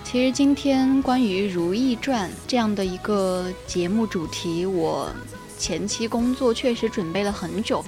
[0.03, 5.09] 其实今天关于《如懿传》这样的一个节目主题，我
[5.57, 7.85] 前期工作确实准备了很久。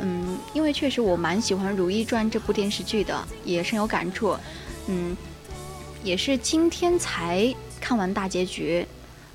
[0.00, 4.36] 嗯，因为确实我蛮喜欢《如懿传》这部电视剧的，也深有感触。
[4.88, 5.16] 嗯，
[6.02, 8.86] 也是今天才看完大结局，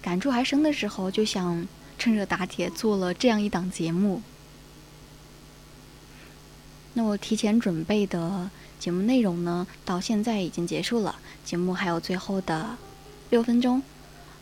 [0.01, 1.67] 感触还深的时候，就想
[1.97, 4.21] 趁热打铁做了这样一档节目。
[6.93, 8.49] 那我提前准备的
[8.79, 11.15] 节目内容呢，到现在已经结束了，
[11.45, 12.75] 节目还有最后的
[13.29, 13.81] 六分钟。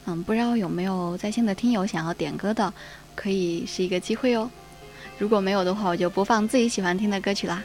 [0.06, 2.73] 嗯，不知道有没有在线的听友想要点歌的，
[3.14, 4.49] 可以是一个机会哦。
[5.19, 7.64] 如果没有的话，我就播放自己喜欢听的歌曲啦。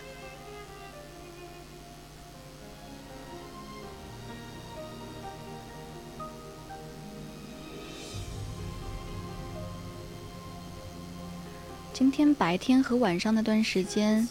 [11.93, 14.27] 今天白天和晚上那段时间，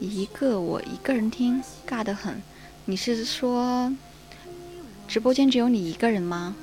[0.00, 2.42] 一个我一个人听，尬得很。
[2.84, 3.92] 你是说
[5.06, 6.54] 直播间只有你一个人吗？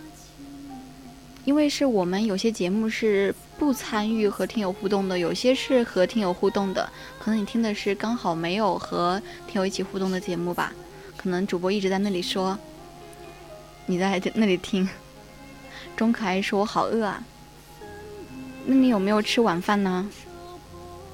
[1.49, 3.33] 因为是我们有些节目是。
[3.57, 6.89] 不参与和听友互动的，有些是和听友互动的，
[7.19, 10.71] 可能你听的是刚好没有和听友一起互动的节目吧。
[11.17, 12.57] 可能主播一直在那里说，
[13.85, 14.87] 你在那里听。
[15.97, 17.21] 钟可爱说：“我好饿啊。”
[18.65, 20.09] 那你有没有吃晚饭呢？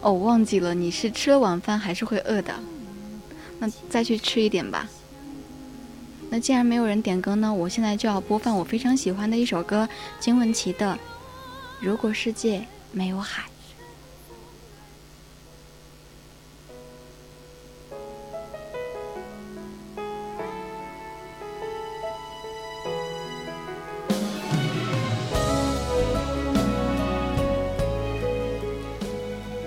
[0.02, 2.54] 哦，忘记了，你是吃了晚饭还是会饿的？
[3.58, 4.88] 那再去吃一点吧。
[6.30, 9.88] 那既然没有人点歌呢，我现在就要播放我非常喜欢的一首歌，
[10.20, 10.94] 金玟岐的
[11.80, 13.44] 《如果世界没有海》。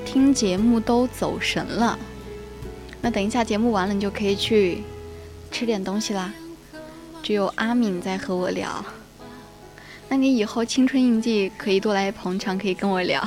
[0.05, 1.99] 听节目都走神了，
[3.01, 4.83] 那等一下节目完了，你就可以去
[5.51, 6.35] 吃点东西啦。
[7.29, 8.83] 只有阿敏在和我聊，
[10.09, 13.23] 那你以后青春印记可以多来捧场，可以跟我聊。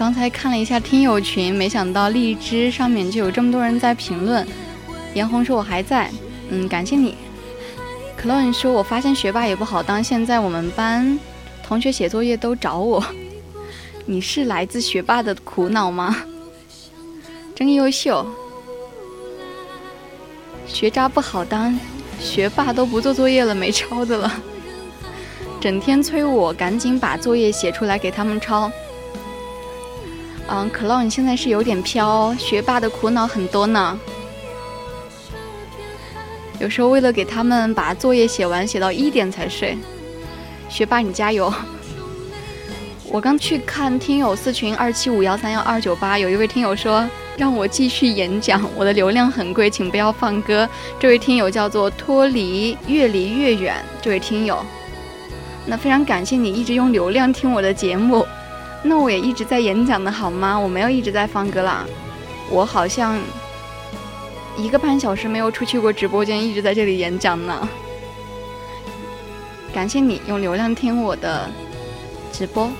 [0.00, 4.48] 刚才看了一下听友群，没想到荔枝上面就有这么多人在评论。
[5.12, 6.10] 颜红说：“我还在，
[6.48, 7.18] 嗯，感谢你。”
[8.18, 11.20] ”clone 说：“我发现学霸也不好当，现在我们班
[11.62, 13.04] 同学写作业都找我。
[14.06, 16.16] 你是来自学霸的苦恼吗？
[17.54, 18.26] 真优秀。
[20.66, 21.78] 学渣不好当，
[22.18, 24.32] 学霸都不做作业了，没抄的了，
[25.60, 28.72] 整天催我赶紧把作业写出来给他们抄。”
[30.52, 32.34] 嗯，可乐，你现在是有点飘。
[32.34, 33.96] 学霸的苦恼很多呢，
[36.58, 39.78] 有时候为了给他们把作业写完，写到一点才睡。
[40.68, 41.54] 学霸，你加油！
[43.12, 50.68] 我刚去看听友四群二七五幺三幺二九八，有一位听友说让我继续演讲，我的流量很贵，请不要放歌。
[50.98, 54.64] 这位听友叫做脱离越离越远，这位听友，
[55.64, 58.26] 那非常感谢你一直用流量听我的节目。
[58.82, 60.58] 那我也一直在演讲的好吗？
[60.58, 61.86] 我没有一直在放歌啦，
[62.50, 63.18] 我好像
[64.56, 67.68] 一个半小时没有出去过直播间，一直在这里演讲呢。
[69.72, 71.48] 感谢你用流量听我的
[72.32, 72.70] 直播。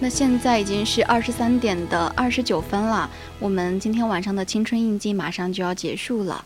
[0.00, 3.08] 那现在已经是二十三点的二十九分了，
[3.38, 6.44] 我们今天晚上的青春印记马上就要结束了。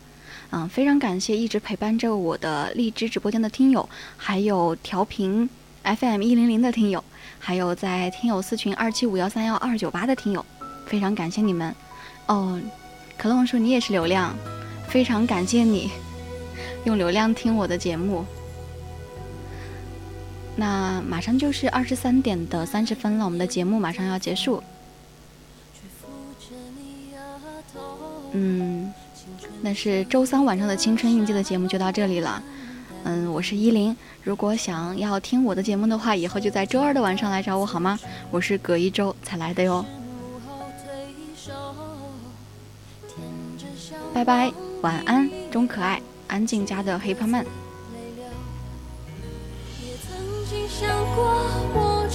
[0.51, 5.47] 嗯，非常感谢一直陪伴着我的荔枝直播间的听友，还有调频
[5.83, 7.03] FM 一零零的听友，
[7.37, 10.43] 还有在听友四群二七五幺三幺二九八的听友，
[10.87, 11.75] 非常感谢你们。
[12.25, 12.59] 哦，
[13.15, 14.35] 可乐说你也是流量，
[14.87, 15.91] 非常感谢你
[16.83, 18.25] 用流量听我的节目。
[20.55, 24.63] 那马上就是二十三点的三十分了，我们的节目马上要结束。
[28.31, 28.91] 嗯。
[29.61, 32.41] 那是周三晚上的青春印记的节目就到这里了，
[33.03, 33.95] 嗯，我是依林。
[34.23, 37.99] 如果想要听我的节目的话，以后就在周二的晚上来找我好吗？
[38.31, 39.85] 我是隔一周才来的哟。
[44.13, 47.45] 拜拜，晚安，钟可爱，安静家的黑胖曼。
[49.83, 50.17] 也曾
[50.49, 51.23] 经想过
[51.73, 52.07] 我